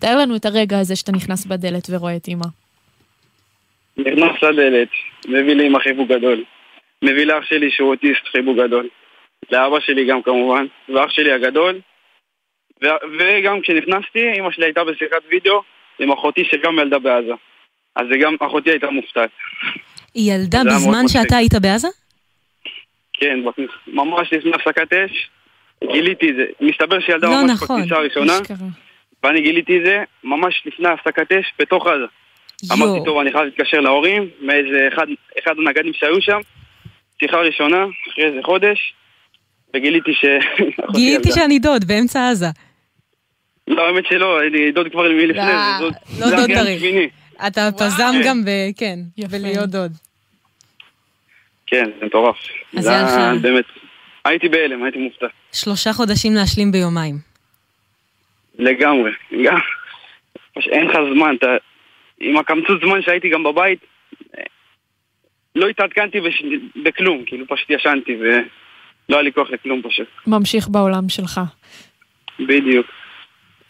תאר 0.00 0.16
לנו 0.18 0.36
את 0.36 0.44
הרגע 0.44 0.78
הזה 0.78 0.96
שאתה 0.96 1.12
נכנס 1.12 1.46
בדלת 1.46 1.86
ורואה 1.90 2.16
את 2.16 2.28
אימא. 2.28 2.46
נכנס 3.96 4.42
לדלת, 4.42 4.88
מביא 5.28 5.54
לאמא 5.54 5.78
חיבוק 5.78 6.08
גדול. 6.08 6.44
מביא 7.02 7.24
לאח 7.24 7.44
שלי 7.44 7.70
שהוא 7.70 7.90
אוטיסט 7.90 8.26
חיבוק 8.32 8.56
גדול. 8.58 8.88
לאבא 9.52 9.80
שלי 9.80 10.06
גם 10.06 10.22
כמובן, 10.22 10.66
ואח 10.88 11.10
שלי 11.10 11.32
הגדול. 11.32 11.80
ו- 12.84 12.86
וגם 13.18 13.60
כשנכנסתי, 13.62 14.32
אמא 14.38 14.50
שלי 14.50 14.64
הייתה 14.64 14.84
בשיחת 14.84 15.22
וידאו 15.30 15.60
עם 15.98 16.12
אחותי 16.12 16.44
שגם 16.50 16.78
ילדה 16.78 16.98
בעזה. 16.98 17.32
אז 17.96 18.06
זה 18.10 18.16
גם, 18.18 18.36
אחותי 18.40 18.70
הייתה 18.70 18.90
מופתעת. 18.90 19.30
היא 20.14 20.32
ילדה 20.32 20.60
בזמן. 20.64 21.08
שאתה 21.08 21.36
היית 21.36 21.54
בעזה? 21.54 21.88
כן, 23.20 23.38
ממש 23.86 24.28
לפני 24.32 24.50
הפסקת 24.54 24.92
אש, 24.92 25.30
גיליתי 25.92 26.30
את 26.30 26.34
זה. 26.36 26.44
מסתבר 26.60 27.00
שילדה 27.00 27.26
לא 27.28 27.42
ממש 27.42 27.50
נכון. 27.50 27.76
בכניסה 27.80 27.96
הראשונה, 27.96 28.32
ואני 29.22 29.40
גיליתי 29.42 29.78
את 29.78 29.82
זה 29.84 29.98
ממש 30.24 30.62
לפני 30.66 30.88
הפסקת 30.88 31.32
אש, 31.32 31.52
בתוך 31.58 31.86
עזה. 31.86 32.04
אמרתי, 32.72 33.04
טוב, 33.04 33.18
אני 33.18 33.32
חייב 33.32 33.44
להתקשר 33.44 33.80
להורים, 33.80 34.28
מאיזה 34.40 34.88
אחד, 34.94 35.06
אחד 35.44 35.52
הנגדים 35.58 35.92
שהיו 35.92 36.22
שם, 36.22 36.38
שיחה 37.20 37.36
ראשונה, 37.36 37.84
אחרי 38.12 38.24
איזה 38.24 38.38
חודש, 38.44 38.94
וגיליתי 39.74 40.12
ש... 40.14 40.24
גיליתי. 40.96 41.32
שאני 41.32 41.58
דוד, 41.58 41.84
באמצע 41.84 42.30
עזה. 42.30 42.46
לא, 43.68 43.86
האמת 43.86 44.04
שלא, 44.08 44.40
אני 44.46 44.72
דוד 44.72 44.86
כבר 44.92 45.02
מלפני 45.02 45.36
לא, 45.36 45.90
זה, 46.10 46.24
דוד- 46.36 46.50
לא 46.50 46.54
טרי. 46.54 46.76
השמיני. 46.76 47.08
אתה 47.46 47.68
פזם 47.78 48.12
כן. 48.12 48.28
גם 48.28 48.44
ב... 48.44 48.48
כן, 48.76 48.98
בלהיות 49.30 49.70
דוד. 49.70 49.92
כן, 51.66 51.90
זה 52.00 52.06
מטורף. 52.06 52.36
אז 52.78 52.86
היה 52.86 53.02
לך- 53.02 53.42
באמת, 53.42 53.64
הייתי 54.24 54.48
בהלם, 54.48 54.82
הייתי 54.82 54.98
מופתע. 54.98 55.26
שלושה 55.52 55.92
חודשים 55.92 56.34
להשלים 56.34 56.72
ביומיים. 56.72 57.14
לגמרי, 58.58 59.10
גם, 59.44 59.58
אין 60.56 60.86
לך 60.86 60.96
זמן, 61.14 61.34
אתה, 61.38 61.46
עם 62.20 62.36
הקמצוץ 62.36 62.80
זמן 62.84 63.02
שהייתי 63.02 63.28
גם 63.28 63.42
בבית, 63.42 63.78
אה, 64.38 64.42
לא 65.54 65.68
התעדכנתי 65.68 66.20
בש... 66.20 66.42
בכלום, 66.84 67.22
כאילו 67.26 67.46
פשוט 67.48 67.70
ישנתי 67.70 68.16
ולא 68.16 68.36
היה 69.16 69.22
לי 69.22 69.32
כוח 69.32 69.50
לכלום 69.50 69.82
פשוט, 69.82 70.06
ממשיך 70.26 70.68
בעולם 70.68 71.08
שלך. 71.08 71.40
בדיוק. 72.40 72.86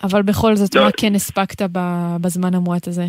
אבל 0.02 0.22
בכל 0.22 0.54
זאת, 0.54 0.74
לא. 0.74 0.84
מה 0.84 0.90
כן 1.00 1.14
הספקת 1.14 1.62
בזמן 2.20 2.54
המועט 2.54 2.88
הזה? 2.88 3.04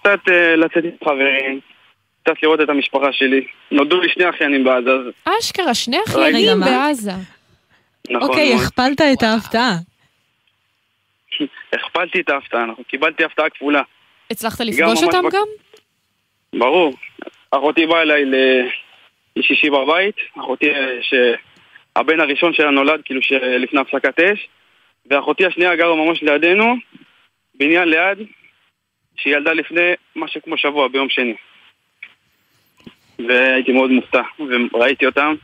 קצת 0.00 0.20
uh, 0.28 0.32
לצאת 0.56 0.84
עם 0.84 0.90
חברים, 1.04 1.60
קצת 2.22 2.42
לראות 2.42 2.60
את 2.60 2.68
המשפחה 2.68 3.12
שלי. 3.12 3.46
נולדו 3.70 4.00
לי 4.00 4.08
שני 4.08 4.30
אחיינים 4.30 4.64
בעזה, 4.64 4.90
אז 4.90 5.34
אשכרה, 5.40 5.74
שני 5.74 5.96
אחיינים? 6.06 6.60
בעזה. 6.60 7.12
נכון 8.10 8.28
אוקיי, 8.28 8.54
מאוד. 8.54 8.64
הכפלת 8.66 9.00
את 9.00 9.22
ההפתעה. 9.22 9.76
הכפלתי 11.72 12.20
את 12.20 12.30
ההפתעה, 12.30 12.66
נכון, 12.66 12.84
קיבלתי 12.84 13.24
הפתעה 13.24 13.50
כפולה. 13.50 13.82
הצלחת 14.30 14.60
לפגוש 14.60 15.02
אותם 15.02 15.24
גם? 15.32 15.46
ברור. 16.58 16.92
אחותי 17.50 17.86
באה 17.86 18.02
אליי 18.02 18.24
לשישי 19.36 19.70
בבית, 19.70 20.16
אחותי 20.40 20.66
שהבן 21.02 22.20
הראשון 22.20 22.52
שלה 22.54 22.70
נולד 22.70 23.00
כאילו 23.04 23.22
שלפני 23.22 23.80
הפסקת 23.80 24.20
אש, 24.20 24.48
ואחותי 25.06 25.46
השנייה 25.46 25.76
גרה 25.76 25.94
ממש 25.94 26.22
לידינו, 26.22 26.74
בניין 27.54 27.88
ליד, 27.88 28.18
שהיא 29.16 29.36
ילדה 29.36 29.52
לפני 29.52 29.92
משהו 30.16 30.42
כמו 30.42 30.58
שבוע, 30.58 30.88
ביום 30.88 31.08
שני. 31.08 31.34
והייתי 33.28 33.72
מאוד 33.72 33.90
מופתע, 33.90 34.22
וראיתי 34.72 35.06
אותם, 35.06 35.34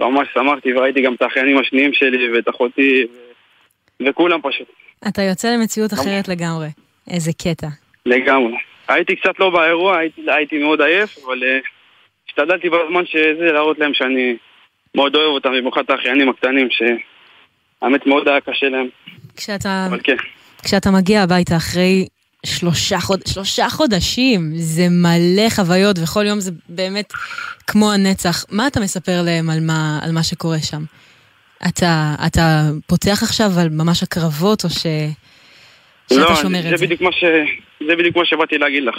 ממש 0.00 0.28
שמחתי, 0.34 0.74
וראיתי 0.74 1.02
גם 1.02 1.14
את 1.14 1.22
האחיינים 1.22 1.58
השניים 1.58 1.92
שלי 1.92 2.32
ואת 2.32 2.48
אחותי, 2.48 3.04
ו- 3.04 4.08
וכולם 4.08 4.40
פשוט, 4.42 4.68
אתה 5.08 5.22
יוצא 5.22 5.54
למציאות 5.54 5.92
אחרת 5.92 6.28
לגמרי. 6.28 6.68
איזה 7.10 7.32
קטע. 7.32 7.66
לגמרי. 8.06 8.56
הייתי 8.88 9.16
קצת 9.16 9.38
לא 9.38 9.50
באירוע, 9.50 9.98
הייתי, 9.98 10.22
הייתי 10.26 10.58
מאוד 10.58 10.80
עייף, 10.80 11.18
אבל 11.26 11.42
אה, 11.44 11.58
השתדלתי 12.28 12.68
בזמן 12.70 13.06
שזה 13.06 13.52
להראות 13.52 13.78
להם 13.78 13.94
שאני 13.94 14.36
מאוד 14.94 15.14
אוהב 15.14 15.28
אותם, 15.28 15.48
במיוחד 15.48 15.82
את 15.84 15.90
האחיינים 15.90 16.28
הקטנים, 16.28 16.68
שהאמת 16.70 18.06
מאוד 18.06 18.28
היה 18.28 18.40
קשה 18.40 18.68
להם, 18.68 18.88
כשאתה, 19.36 19.86
אבל 19.88 20.00
כן. 20.04 20.16
כשאתה 20.64 20.90
מגיע 20.90 21.22
הביתה 21.22 21.56
אחרי 21.56 22.06
שלושה, 22.48 22.98
חוד... 23.00 23.20
שלושה 23.26 23.68
חודשים, 23.68 24.40
זה 24.54 24.86
מלא 24.90 25.48
חוויות, 25.50 25.96
וכל 26.02 26.26
יום 26.26 26.40
זה 26.40 26.50
באמת 26.68 27.12
כמו 27.66 27.92
הנצח. 27.92 28.44
מה 28.50 28.66
אתה 28.66 28.80
מספר 28.80 29.22
להם 29.24 29.50
על 29.50 29.58
מה, 29.60 29.98
על 30.02 30.12
מה 30.12 30.22
שקורה 30.22 30.58
שם? 30.58 30.82
אתה, 31.68 32.14
אתה 32.26 32.62
פותח 32.86 33.22
עכשיו 33.22 33.50
על 33.60 33.68
ממש 33.68 34.02
הקרבות, 34.02 34.64
או 34.64 34.70
ש... 34.70 34.82
שאתה 36.08 36.20
לא, 36.20 36.34
שומר 36.34 36.62
זה 36.62 36.74
את 36.74 36.78
זה? 36.78 36.86
בדיוק 36.86 37.02
ש... 37.12 37.24
זה 37.88 37.96
בדיוק 37.96 38.16
מה 38.16 38.24
שבאתי 38.24 38.58
להגיד 38.58 38.82
לך. 38.82 38.94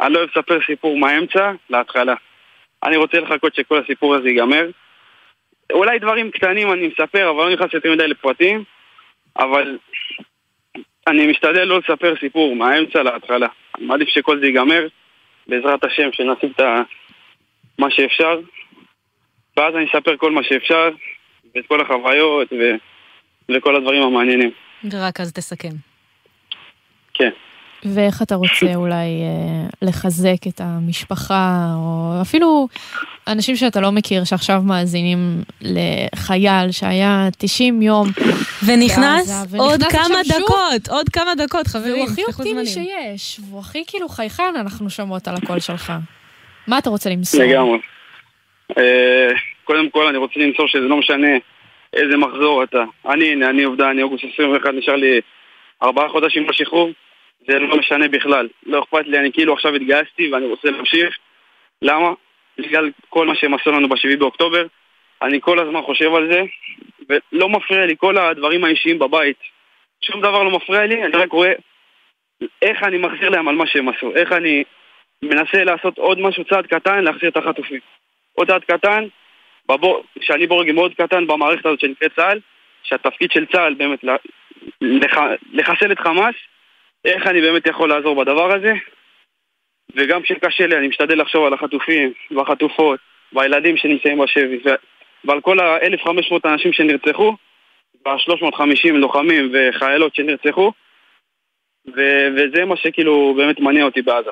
אני 0.00 0.12
לא 0.12 0.18
אוהב 0.18 0.30
לספר 0.30 0.58
סיפור 0.66 0.98
מהאמצע 0.98 1.52
להתחלה. 1.70 2.14
אני 2.84 2.96
רוצה 2.96 3.20
לחכות 3.20 3.54
שכל 3.54 3.82
הסיפור 3.84 4.14
הזה 4.14 4.28
ייגמר. 4.28 4.66
אולי 5.72 5.98
דברים 5.98 6.30
קטנים 6.30 6.72
אני 6.72 6.88
מספר, 6.88 7.30
אבל 7.30 7.44
לא 7.44 7.52
נכנס 7.52 7.74
יותר 7.74 7.92
מדי 7.92 8.08
לפרטים, 8.08 8.64
אבל 9.38 9.78
אני 11.06 11.26
משתדל 11.26 11.64
לא 11.64 11.78
לספר 11.78 12.14
סיפור 12.20 12.56
מהאמצע 12.56 13.02
להתחלה. 13.02 13.46
אני 13.78 13.86
מעדיף 13.86 14.08
שכל 14.08 14.40
זה 14.40 14.46
ייגמר, 14.46 14.86
בעזרת 15.46 15.84
השם, 15.84 16.08
שנשיג 16.12 16.50
את 16.56 16.60
מה 17.78 17.90
שאפשר, 17.90 18.40
ואז 19.56 19.74
אני 19.76 19.84
אספר 19.84 20.16
כל 20.16 20.30
מה 20.30 20.42
שאפשר, 20.42 20.88
ואת 21.54 21.66
כל 21.66 21.80
החוויות, 21.80 22.52
ו... 22.52 22.74
וכל 23.54 23.76
הדברים 23.76 24.02
המעניינים. 24.02 24.50
ורק 24.92 25.20
אז 25.20 25.32
תסכם. 25.32 25.72
כן. 27.14 27.30
ואיך 27.84 28.22
אתה 28.22 28.34
רוצה 28.34 28.74
אולי 28.74 28.94
אה, 29.22 29.68
לחזק 29.82 30.46
את 30.48 30.60
המשפחה, 30.60 31.66
או 31.74 32.12
אפילו 32.22 32.68
אנשים 33.26 33.56
שאתה 33.56 33.80
לא 33.80 33.92
מכיר, 33.92 34.24
שעכשיו 34.24 34.62
מאזינים 34.62 35.18
לחייל 35.60 36.70
שהיה 36.70 37.28
90 37.38 37.82
יום 37.82 38.06
ונכנס 38.66 39.54
עוד 39.58 39.80
כמה 39.82 40.18
דקות, 40.28 40.88
עוד 40.90 41.08
כמה 41.08 41.34
דקות, 41.34 41.66
חברים, 41.66 41.94
והוא 41.94 42.12
הכי 42.12 42.24
אופטימי. 42.24 42.66
שיש, 42.66 43.40
והוא 43.48 43.60
הכי 43.60 43.84
כאילו 43.86 44.08
חייכן, 44.08 44.54
אנחנו 44.60 44.90
שומעות 44.90 45.28
על 45.28 45.34
הקול 45.42 45.60
שלך. 45.60 45.92
מה 46.66 46.78
אתה 46.78 46.90
רוצה 46.90 47.10
למסור? 47.10 47.42
לגמרי. 47.42 47.78
אה, 48.78 49.28
קודם 49.64 49.90
כל 49.90 50.06
אני 50.06 50.18
רוצה 50.18 50.40
למסור 50.40 50.68
שזה 50.68 50.88
לא 50.88 50.96
משנה 50.96 51.28
איזה 51.92 52.16
מחזור 52.16 52.62
אתה. 52.62 52.84
אני, 53.08 53.32
הנה, 53.32 53.50
אני 53.50 53.62
עובדה, 53.62 53.90
אני 53.90 54.02
אוגוסט 54.02 54.24
21, 54.34 54.74
נשאר 54.74 54.96
לי 54.96 55.20
ארבעה 55.82 56.08
חודשים 56.08 56.46
לשחרור. 56.50 56.90
זה 57.48 57.58
לא 57.58 57.76
משנה 57.76 58.08
בכלל. 58.08 58.48
לא 58.66 58.82
אכפת 58.82 59.06
לי, 59.06 59.18
אני 59.18 59.32
כאילו 59.32 59.54
עכשיו 59.54 59.74
התגייסתי 59.74 60.32
ואני 60.32 60.46
רוצה 60.46 60.70
להמשיך. 60.70 61.16
למה? 61.82 62.12
בגלל 62.58 62.90
כל 63.08 63.26
מה 63.26 63.34
שהם 63.34 63.54
עשו 63.54 63.70
לנו 63.70 63.88
ב-7 63.88 64.16
באוקטובר. 64.18 64.66
אני 65.22 65.40
כל 65.40 65.58
הזמן 65.58 65.82
חושב 65.82 66.14
על 66.14 66.32
זה, 66.32 66.42
ולא 67.08 67.48
מפריע 67.48 67.86
לי 67.86 67.94
כל 67.98 68.18
הדברים 68.18 68.64
האישיים 68.64 68.98
בבית. 68.98 69.36
שום 70.00 70.20
דבר 70.20 70.42
לא 70.42 70.50
מפריע 70.50 70.86
לי, 70.86 71.04
אני 71.04 71.16
רק 71.16 71.32
רואה 71.32 71.52
איך 72.62 72.82
אני 72.82 72.98
מחזיר 72.98 73.28
להם 73.28 73.48
על 73.48 73.54
מה 73.54 73.66
שהם 73.66 73.88
עשו. 73.88 74.14
איך 74.14 74.32
אני 74.32 74.64
מנסה 75.22 75.64
לעשות 75.64 75.98
עוד 75.98 76.20
משהו, 76.20 76.44
צעד 76.44 76.66
קטן, 76.66 77.04
להחזיר 77.04 77.30
את 77.30 77.36
החטופים. 77.36 77.80
עוד 78.32 78.50
צעד 78.50 78.64
קטן, 78.64 79.04
בבור, 79.68 80.04
שאני 80.20 80.46
בורג 80.46 80.72
מאוד 80.72 80.94
קטן 80.94 81.26
במערכת 81.26 81.66
הזאת 81.66 81.80
שנקראת 81.80 82.12
צה"ל, 82.16 82.40
שהתפקיד 82.82 83.30
של 83.32 83.46
צה"ל 83.46 83.74
באמת 83.74 84.04
לח, 84.80 85.16
לחסל 85.52 85.92
את 85.92 85.98
חמאס, 85.98 86.34
איך 87.04 87.26
אני 87.26 87.40
באמת 87.40 87.66
יכול 87.66 87.88
לעזור 87.88 88.14
בדבר 88.14 88.54
הזה, 88.56 88.72
וגם 89.96 90.22
כשקשה 90.22 90.66
לי 90.66 90.76
אני 90.76 90.88
משתדל 90.88 91.20
לחשוב 91.20 91.46
על 91.46 91.54
החטופים 91.54 92.12
והחטופות 92.30 93.00
והילדים 93.32 93.76
שנמצאים 93.76 94.18
בשבי 94.18 94.58
ועל 95.26 95.40
כל 95.40 95.60
ה-1500 95.60 96.34
אנשים 96.44 96.72
שנרצחו 96.72 97.36
וה-350 98.04 98.92
לוחמים 98.92 99.52
וחיילות 99.52 100.14
שנרצחו 100.14 100.72
ו- 101.96 102.26
וזה 102.36 102.64
מה 102.64 102.76
שכאילו 102.76 103.34
באמת 103.36 103.60
מניע 103.60 103.84
אותי 103.84 104.02
בעזה. 104.02 104.30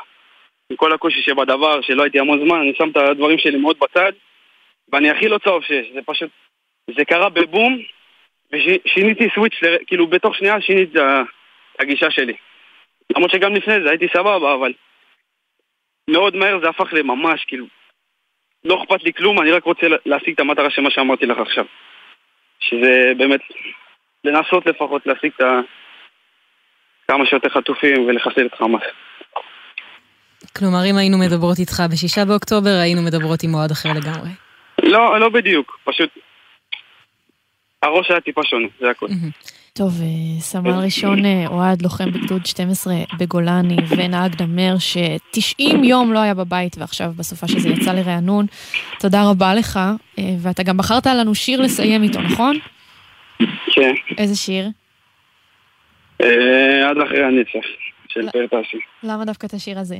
עם 0.71 0.77
כל 0.77 0.93
הקושי 0.93 1.23
שבדבר, 1.23 1.81
שלא 1.81 2.03
הייתי 2.03 2.19
המון 2.19 2.47
זמן, 2.47 2.59
אני 2.61 2.73
שם 2.79 2.91
את 2.91 2.97
הדברים 2.97 3.39
שלי 3.39 3.59
מאוד 3.59 3.77
בצד 3.79 4.13
ואני 4.93 5.11
הכי 5.11 5.29
לא 5.29 5.39
צהוב 5.39 5.63
שיש, 5.63 5.87
זה 5.95 6.01
פשוט, 6.07 6.31
זה 6.97 7.05
קרה 7.05 7.29
בבום 7.29 7.79
ושיניתי 8.53 9.29
סוויץ', 9.35 9.63
ל- 9.63 9.85
כאילו 9.87 10.07
בתוך 10.07 10.37
שנייה 10.37 10.61
שיניתי 10.61 10.99
את 10.99 11.03
הגישה 11.79 12.11
שלי. 12.11 12.35
למרות 13.17 13.31
שגם 13.31 13.55
לפני 13.55 13.75
זה 13.85 13.91
הייתי 13.91 14.07
סבבה, 14.13 14.55
אבל 14.55 14.73
מאוד 16.11 16.37
מהר 16.37 16.61
זה 16.61 16.69
הפך 16.69 16.93
לממש, 16.93 17.45
כאילו, 17.45 17.67
לא 18.65 18.83
אכפת 18.83 19.03
לי 19.05 19.13
כלום, 19.13 19.41
אני 19.41 19.51
רק 19.51 19.65
רוצה 19.65 19.87
להשיג 20.07 20.35
את 20.35 20.41
המטרה 20.41 20.71
של 20.71 20.83
מה 20.83 20.91
שאמרתי 20.91 21.27
לך 21.27 21.39
עכשיו. 21.39 21.65
שזה 22.61 23.13
באמת, 23.19 23.41
לנסות 24.25 24.67
לפחות 24.67 25.07
להשיג 25.07 25.31
את 25.37 25.41
ה... 25.41 25.61
כמה 27.09 27.27
שיותר 27.27 27.49
חטופים 27.49 28.07
ולחסל 28.07 28.47
את 28.47 28.55
חמאס. 28.55 28.83
כלומר, 30.59 30.85
אם 30.91 30.97
היינו 30.97 31.19
מדברות 31.19 31.59
איתך 31.59 31.83
בשישה 31.93 32.25
באוקטובר, 32.25 32.71
היינו 32.83 33.03
מדברות 33.03 33.43
עם 33.43 33.51
מועד 33.51 33.71
אחר 33.71 33.89
לגמרי. 33.89 34.31
לא, 34.83 35.21
לא 35.21 35.29
בדיוק, 35.29 35.79
פשוט... 35.85 36.11
הראש 37.83 38.11
היה 38.11 38.21
טיפה 38.21 38.41
שונה, 38.45 38.67
זה 38.81 38.91
הכל. 38.91 39.07
טוב, 39.79 39.93
אה, 40.03 40.41
סמל 40.41 40.71
ראשון 40.85 41.25
אה, 41.25 41.47
אוהד, 41.47 41.83
לוחם 41.83 42.11
בגדוד 42.11 42.47
12 42.47 42.95
בגולני, 43.19 43.77
ונהג 43.89 44.43
נמר 44.43 44.75
ש-90 44.79 45.85
יום 45.85 46.13
לא 46.13 46.19
היה 46.19 46.35
בבית, 46.35 46.77
ועכשיו 46.79 47.07
בסופה 47.19 47.49
שזה 47.49 47.69
יצא 47.69 47.93
לרענון. 47.93 48.47
תודה 49.01 49.19
רבה 49.31 49.55
לך, 49.55 49.77
אה, 50.19 50.25
ואתה 50.43 50.63
גם 50.63 50.77
בחרת 50.77 51.07
לנו 51.07 51.35
שיר 51.35 51.61
לסיים 51.61 52.03
איתו, 52.03 52.21
נכון? 52.21 52.57
כן. 53.75 53.95
איזה 54.19 54.37
שיר? 54.37 54.65
עד 56.89 56.99
אחרי 57.07 57.25
הנצח, 57.25 57.67
של 58.09 58.31
פאר 58.31 58.47
טסי. 58.47 58.79
למה 59.03 59.25
דווקא 59.25 59.47
את 59.47 59.53
השיר 59.53 59.79
הזה? 59.79 59.97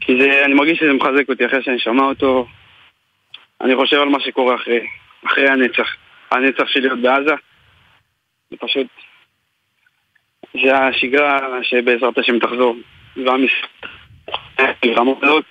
כי 0.00 0.12
זה, 0.20 0.44
אני 0.44 0.54
מרגיש 0.54 0.78
שזה 0.78 0.92
מחזק 0.92 1.28
אותי 1.28 1.46
אחרי 1.46 1.62
שאני 1.62 1.78
שומע 1.78 2.02
אותו. 2.02 2.46
אני 3.60 3.76
חושב 3.76 3.96
על 3.96 4.08
מה 4.08 4.20
שקורה 4.20 4.54
אחרי, 4.54 4.80
אחרי 5.26 5.48
הנצח. 5.48 5.86
הנצח 6.30 6.64
שלי 6.66 6.82
להיות 6.82 7.02
בעזה. 7.02 7.34
זה 8.50 8.56
פשוט... 8.60 8.86
זה 10.62 10.78
השגרה 10.78 11.38
שבעזרת 11.62 12.18
השם 12.18 12.38
תחזור. 12.38 12.76
הזאת, 15.22 15.44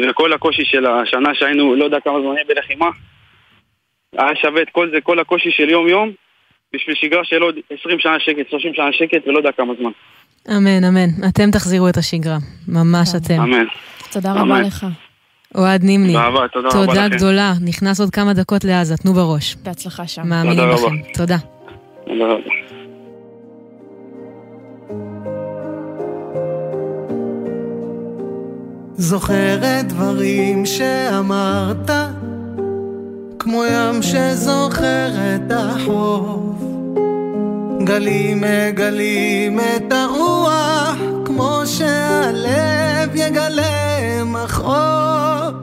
וכל 0.00 0.32
הקושי 0.32 0.64
של 0.64 0.86
השנה 0.86 1.34
שהיינו 1.34 1.74
לא 1.74 1.84
יודע 1.84 2.00
כמה 2.00 2.20
זמן 2.20 2.34
בלחימה, 2.48 2.86
היה 4.12 4.36
שווה 4.36 4.62
את 4.62 4.70
כל 4.72 4.90
זה, 4.90 5.00
כל 5.00 5.18
הקושי 5.18 5.50
של 5.50 5.68
יום-יום, 5.68 6.12
בשביל 6.74 6.94
שגרה 6.96 7.24
של 7.24 7.42
עוד 7.42 7.54
20 7.80 7.98
שנה 7.98 8.20
שקט, 8.20 8.50
30 8.50 8.74
שנה 8.74 8.92
שקט, 8.92 9.26
ולא 9.26 9.38
יודע 9.38 9.52
כמה 9.52 9.72
זמן. 9.80 9.90
אמן, 10.50 10.84
אמן. 10.84 11.08
אתם 11.28 11.50
תחזירו 11.50 11.88
את 11.88 11.96
השגרה. 11.96 12.36
ממש 12.68 13.08
אתם. 13.16 13.40
אמן. 13.40 13.64
תודה 14.12 14.32
רבה 14.32 14.60
לך. 14.60 14.86
אוהד 15.54 15.84
נימני. 15.84 16.12
באהבה, 16.12 16.48
תודה 16.48 16.68
רבה 16.68 16.82
לכם. 16.82 16.86
תודה 16.86 17.08
גדולה. 17.08 17.52
נכנס 17.64 18.00
עוד 18.00 18.10
כמה 18.10 18.32
דקות 18.34 18.64
לעזה, 18.64 18.96
תנו 18.96 19.12
בראש. 19.12 19.56
בהצלחה 19.56 20.06
שם. 20.06 20.28
מאמינים 20.28 20.68
בכם. 20.74 21.12
תודה. 21.14 21.53
רבה. 22.06 22.50
זוכרת 28.96 29.88
דברים 29.88 30.66
שאמרת, 30.66 31.90
כמו 33.38 33.64
ים 33.64 34.02
שזוכר 34.02 35.08
את 35.34 35.52
החוף. 35.52 36.62
גלים 37.84 38.40
מגלים 38.40 39.60
את 39.60 39.92
הרוח, 39.92 40.96
כמו 41.24 41.60
שהלב 41.64 43.14
יגלה 43.14 44.24
מכאוב. 44.24 45.54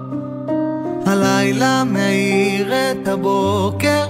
הלילה 1.05 1.83
מאיר 1.83 2.73
את 2.73 3.07
הבוקר, 3.07 4.05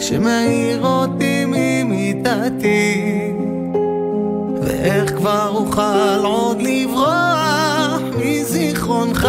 שמאיר 0.00 0.86
אותי 0.86 1.44
ממיטתי. 1.46 3.32
ואיך 4.62 5.16
כבר 5.16 5.48
אוכל 5.54 6.24
עוד 6.24 6.62
לברוח 6.62 8.00
מזיכרונך 8.18 9.28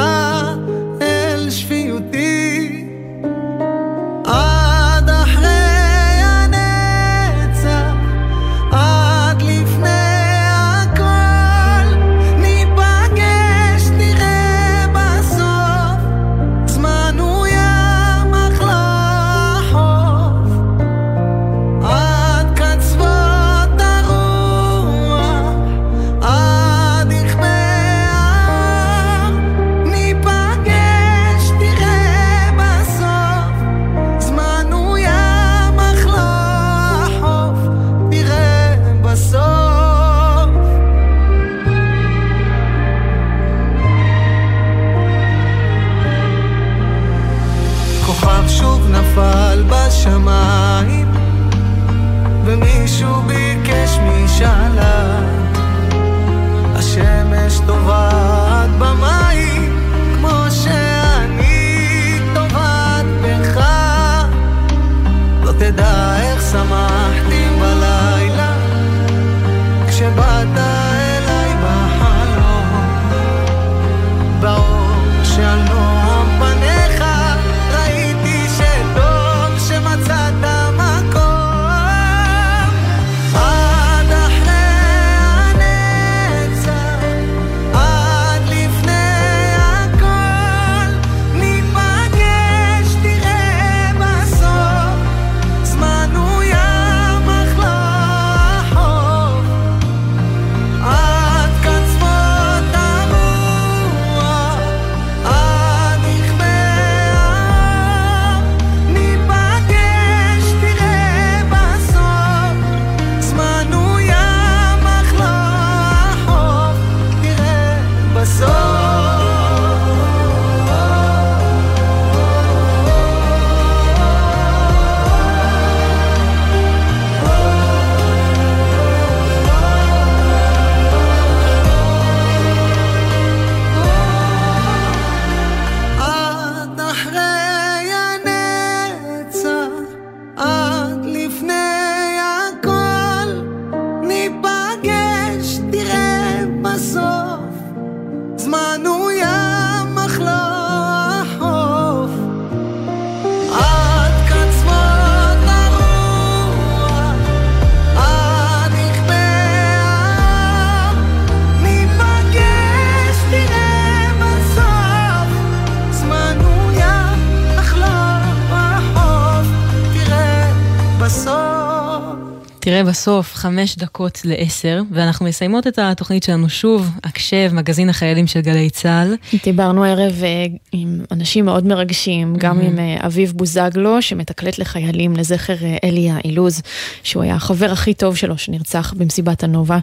בסוף, 173.07 173.35
חמש 173.35 173.75
דקות 173.75 174.21
לעשר, 174.25 174.81
ואנחנו 174.91 175.25
מסיימות 175.25 175.67
את 175.67 175.79
התוכנית 175.79 176.23
שלנו 176.23 176.49
שוב, 176.49 176.89
הקשב, 177.03 177.49
מגזין 177.53 177.89
החיילים 177.89 178.27
של 178.27 178.41
גלי 178.41 178.69
צה"ל. 178.69 179.15
דיברנו 179.43 179.85
הערב 179.85 180.23
אה, 180.23 180.45
עם 180.71 181.01
אנשים 181.11 181.45
מאוד 181.45 181.65
מרגשים, 181.65 182.35
גם 182.37 182.59
עם 182.59 182.79
אה, 182.79 182.97
אביב 183.05 183.33
בוזגלו, 183.35 184.01
שמתקלט 184.01 184.57
לחיילים 184.59 185.15
לזכר 185.15 185.65
אה, 185.65 185.77
אליה 185.83 186.17
אילוז, 186.25 186.61
שהוא 187.03 187.23
היה 187.23 187.35
החבר 187.35 187.71
הכי 187.71 187.93
טוב 187.93 188.15
שלו 188.15 188.37
שנרצח 188.37 188.93
במסיבת 188.97 189.43
הנובה, 189.43 189.79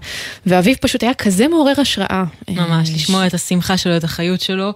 ואביב 0.47 0.77
פשוט 0.81 1.03
היה 1.03 1.14
כזה 1.14 1.49
מעורר 1.49 1.81
השראה. 1.81 2.25
ממש, 2.49 2.91
לשמוע 2.95 3.27
את 3.27 3.35
השמחה 3.35 3.77
שלו, 3.77 3.97
את 3.97 4.05
החיות 4.05 4.41
שלו. 4.41 4.72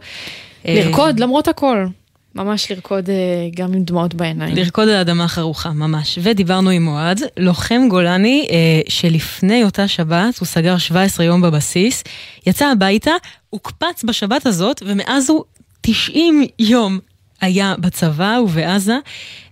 לרקוד 0.65 1.21
למרות 1.21 1.49
הכל. 1.49 1.87
ממש 2.35 2.71
לרקוד 2.71 3.11
אה, 3.11 3.15
גם 3.57 3.73
עם 3.73 3.83
דמעות 3.83 4.15
בעיניים. 4.15 4.57
לרקוד 4.57 4.89
על 4.89 4.97
אדמה 4.97 5.29
חרוכה, 5.29 5.71
ממש. 5.71 6.19
ודיברנו 6.23 6.71
עם 6.71 6.89
אוהד, 6.89 7.21
לוחם 7.37 7.81
גולני, 7.91 8.47
אה, 8.51 8.81
שלפני 8.89 9.65
אותה 9.65 9.89
שבת, 9.89 10.39
הוא 10.39 10.47
סגר 10.47 10.79
17 10.79 11.27
יום 11.27 11.41
בבסיס, 11.41 12.05
יצא 12.47 12.67
הביתה, 12.67 13.13
הוקפץ 13.51 14.05
בשבת 14.05 14.47
הזאת, 14.47 14.83
ומאז 14.87 15.31
הוא 15.31 15.45
90 15.81 16.47
יום 16.59 16.99
היה 17.41 17.75
בצבא 17.79 18.39
ובעזה, 18.45 18.99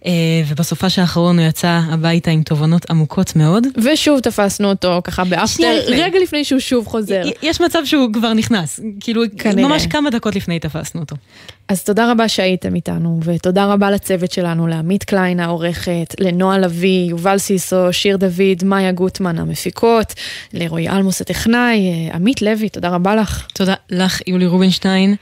אה, 0.07 0.13
ובסופה 0.47 0.87
האחרון 0.99 1.39
הוא 1.39 1.49
יצא 1.49 1.81
הביתה 1.91 2.31
עם 2.31 2.43
תובנות 2.43 2.91
עמוקות 2.91 3.37
מאוד. 3.37 3.67
ושוב 3.85 4.21
תפסנו 4.21 4.69
אותו 4.69 5.01
ככה 5.05 5.25
באפטר, 5.25 5.81
רגע 5.87 6.19
לפני 6.23 6.45
שהוא 6.45 6.61
שוב 6.61 6.87
חוזר. 6.87 7.23
יש 7.43 7.61
מצב 7.61 7.79
שהוא 7.85 8.13
כבר 8.13 8.33
נכנס, 8.33 8.81
כאילו 9.01 9.23
כנראה. 9.39 9.69
ממש 9.69 9.87
כמה 9.87 10.11
דקות 10.11 10.37
לפני 10.37 10.59
תפסנו 10.59 11.01
אותו. 11.01 11.17
אז 11.69 11.85
תודה 11.85 12.11
רבה 12.11 12.29
שהייתם 12.29 12.75
איתנו, 12.75 13.21
ותודה 13.25 13.65
רבה 13.67 13.91
לצוות 13.91 14.33
שלנו, 14.33 14.67
לעמית 14.67 15.05
קליין 15.05 15.41
העורכת, 15.41 16.15
לנועה 16.21 16.59
לביא, 16.59 17.11
יובל 17.11 17.39
סיסו, 17.39 17.93
שיר 17.93 18.17
דוד, 18.17 18.65
מאיה 18.65 18.93
גוטמן 18.93 19.39
המפיקות, 19.39 20.15
לרועי 20.53 20.89
אלמוס 20.89 21.21
הטכנאי, 21.21 21.79
אה, 21.79 22.15
עמית 22.15 22.43
לוי, 22.43 22.69
תודה 22.69 22.89
רבה 22.89 23.17
לך. 23.17 23.47
תודה 23.55 23.75
לך, 23.91 24.21
יולי 24.27 24.47
רובינשטיין. 24.47 25.17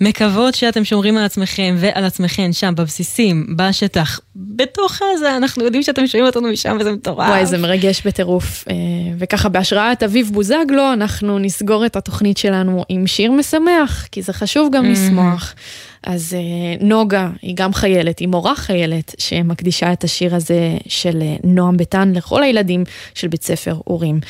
מקוות 0.00 0.54
שאתם 0.54 0.84
שומרים 0.84 1.16
על 1.16 1.24
עצמכם 1.24 1.74
ועל 1.78 2.04
עצמכם 2.04 2.52
שם 2.52 2.74
בבסיסים, 2.76 3.46
בשטח, 3.56 4.20
בתוך 4.36 5.02
עזה, 5.02 5.36
אנחנו 5.36 5.64
יודעים 5.64 5.82
שאתם 5.82 6.06
שומעים 6.06 6.26
אותנו 6.26 6.48
משם 6.52 6.76
וזה 6.80 6.92
מטורף. 6.92 7.28
וואי, 7.28 7.46
זה 7.46 7.58
מרגש 7.58 8.06
בטירוף. 8.06 8.64
אה, 8.70 8.74
וככה 9.18 9.48
בהשראת 9.48 10.02
אביב 10.02 10.30
בוזגלו, 10.32 10.92
אנחנו 10.92 11.38
נסגור 11.38 11.86
את 11.86 11.96
התוכנית 11.96 12.36
שלנו 12.36 12.84
עם 12.88 13.06
שיר 13.06 13.32
משמח, 13.32 14.06
כי 14.12 14.22
זה 14.22 14.32
חשוב 14.32 14.68
גם 14.72 14.84
לשמוח. 14.84 15.54
אז 16.02 16.34
אה, 16.34 16.86
נוגה 16.86 17.30
היא 17.42 17.54
גם 17.56 17.74
חיילת, 17.74 18.18
היא 18.18 18.28
מורה 18.28 18.54
חיילת, 18.54 19.14
שמקדישה 19.18 19.92
את 19.92 20.04
השיר 20.04 20.34
הזה 20.34 20.76
של 20.88 21.22
אה, 21.22 21.36
נועם 21.44 21.76
ביטן 21.76 22.12
לכל 22.12 22.42
הילדים 22.42 22.84
של 23.14 23.28
בית 23.28 23.42
ספר 23.42 23.76
אורים. 23.86 24.20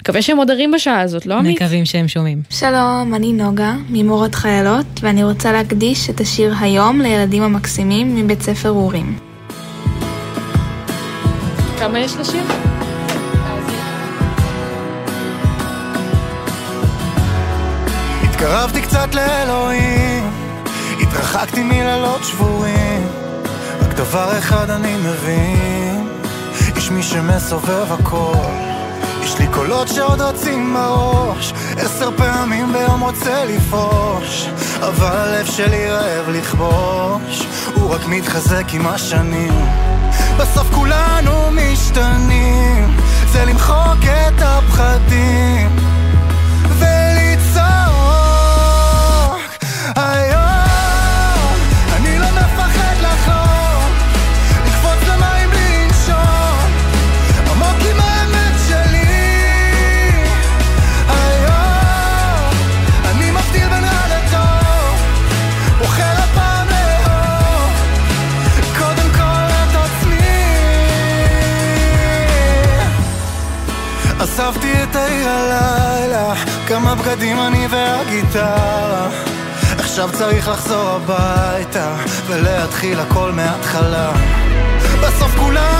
מקווה 0.00 0.22
שהם 0.22 0.36
עוד 0.36 0.50
ערים 0.50 0.70
בשעה 0.72 1.00
הזאת, 1.00 1.26
לא 1.26 1.34
עמית? 1.34 1.62
מקווים 1.62 1.84
שהם 1.84 2.08
שומעים. 2.08 2.42
שלום, 2.50 3.14
אני 3.14 3.32
נוגה, 3.32 3.74
ממורות 3.88 4.34
חיילות, 4.34 4.86
ואני 5.00 5.24
רוצה 5.24 5.52
להקדיש 5.52 6.10
את 6.10 6.20
השיר 6.20 6.54
היום 6.60 7.00
לילדים 7.00 7.42
המקסימים 7.42 8.16
מבית 8.16 8.42
ספר 8.42 8.70
אורים. 8.70 9.18
כמה 11.78 11.98
יש 11.98 12.16
לשיר? 12.16 12.42
התקרבתי 18.22 18.82
קצת 18.82 19.14
לאלוהים, 19.14 20.30
התרחקתי 21.00 21.62
מלילות 21.62 22.24
שבורים, 22.24 23.06
רק 23.80 23.94
דבר 23.94 24.38
אחד 24.38 24.70
אני 24.70 24.94
מבין, 24.96 26.08
יש 26.76 26.90
מי 26.90 27.02
שמסובב 27.02 27.92
הכל. 27.92 28.79
יש 29.22 29.38
לי 29.38 29.46
קולות 29.46 29.88
שעוד 29.88 30.20
רצים 30.20 30.74
בראש. 30.74 31.52
עשר 31.76 32.10
פעמים 32.16 32.72
ביום 32.72 33.00
רוצה 33.00 33.44
לפרוש 33.44 34.48
אבל 34.80 35.06
הלב 35.06 35.46
שלי 35.46 35.90
רעב 35.90 36.28
לכבוש. 36.28 37.46
הוא 37.74 37.94
רק 37.94 38.06
מתחזק 38.08 38.64
עם 38.72 38.86
השנים. 38.86 39.66
בסוף 40.38 40.74
כולנו 40.74 41.50
משתנים. 41.50 42.96
זה 43.32 43.44
למחוק 43.44 44.04
את 44.04 44.42
הפחדים 44.42 45.89
עזבתי 74.32 74.82
את 74.82 74.96
העיר 74.96 75.28
הלילה, 75.28 76.34
כמה 76.68 76.94
בגדים 76.94 77.40
אני 77.40 77.66
והגיטרה. 77.70 79.08
עכשיו 79.78 80.10
צריך 80.12 80.48
לחזור 80.48 80.88
הביתה, 80.88 81.96
ולהתחיל 82.26 83.00
הכל 83.00 83.32
מההתחלה. 83.32 84.12
בסוף 85.02 85.34
כולנו 85.38 85.79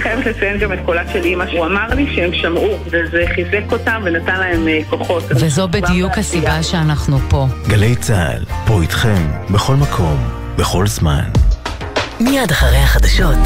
חייבת 0.00 0.26
לציין 0.26 0.58
גם 0.58 0.72
את 0.72 0.78
קולה 0.84 1.02
של 1.12 1.24
אימא, 1.24 1.44
שהוא 1.50 1.66
אמר 1.66 1.94
לי 1.94 2.14
שהם 2.14 2.34
שמעו, 2.34 2.78
וזה 2.86 3.24
חיזק 3.34 3.72
אותם 3.72 4.02
ונתן 4.04 4.40
להם 4.40 4.68
אה, 4.68 4.80
כוחות. 4.90 5.22
וזו 5.30 5.68
בדיוק 5.68 6.18
הסיבה 6.18 6.62
שאנחנו 6.62 7.18
פה. 7.18 7.46
גלי 7.68 7.96
צה"ל, 7.96 8.44
פה 8.66 8.82
איתכם, 8.82 9.26
בכל 9.50 9.74
מקום, 9.74 10.18
בכל 10.56 10.86
זמן. 10.86 11.24
מיד 12.20 12.50
אחרי 12.50 12.78
החדשות. 12.78 13.38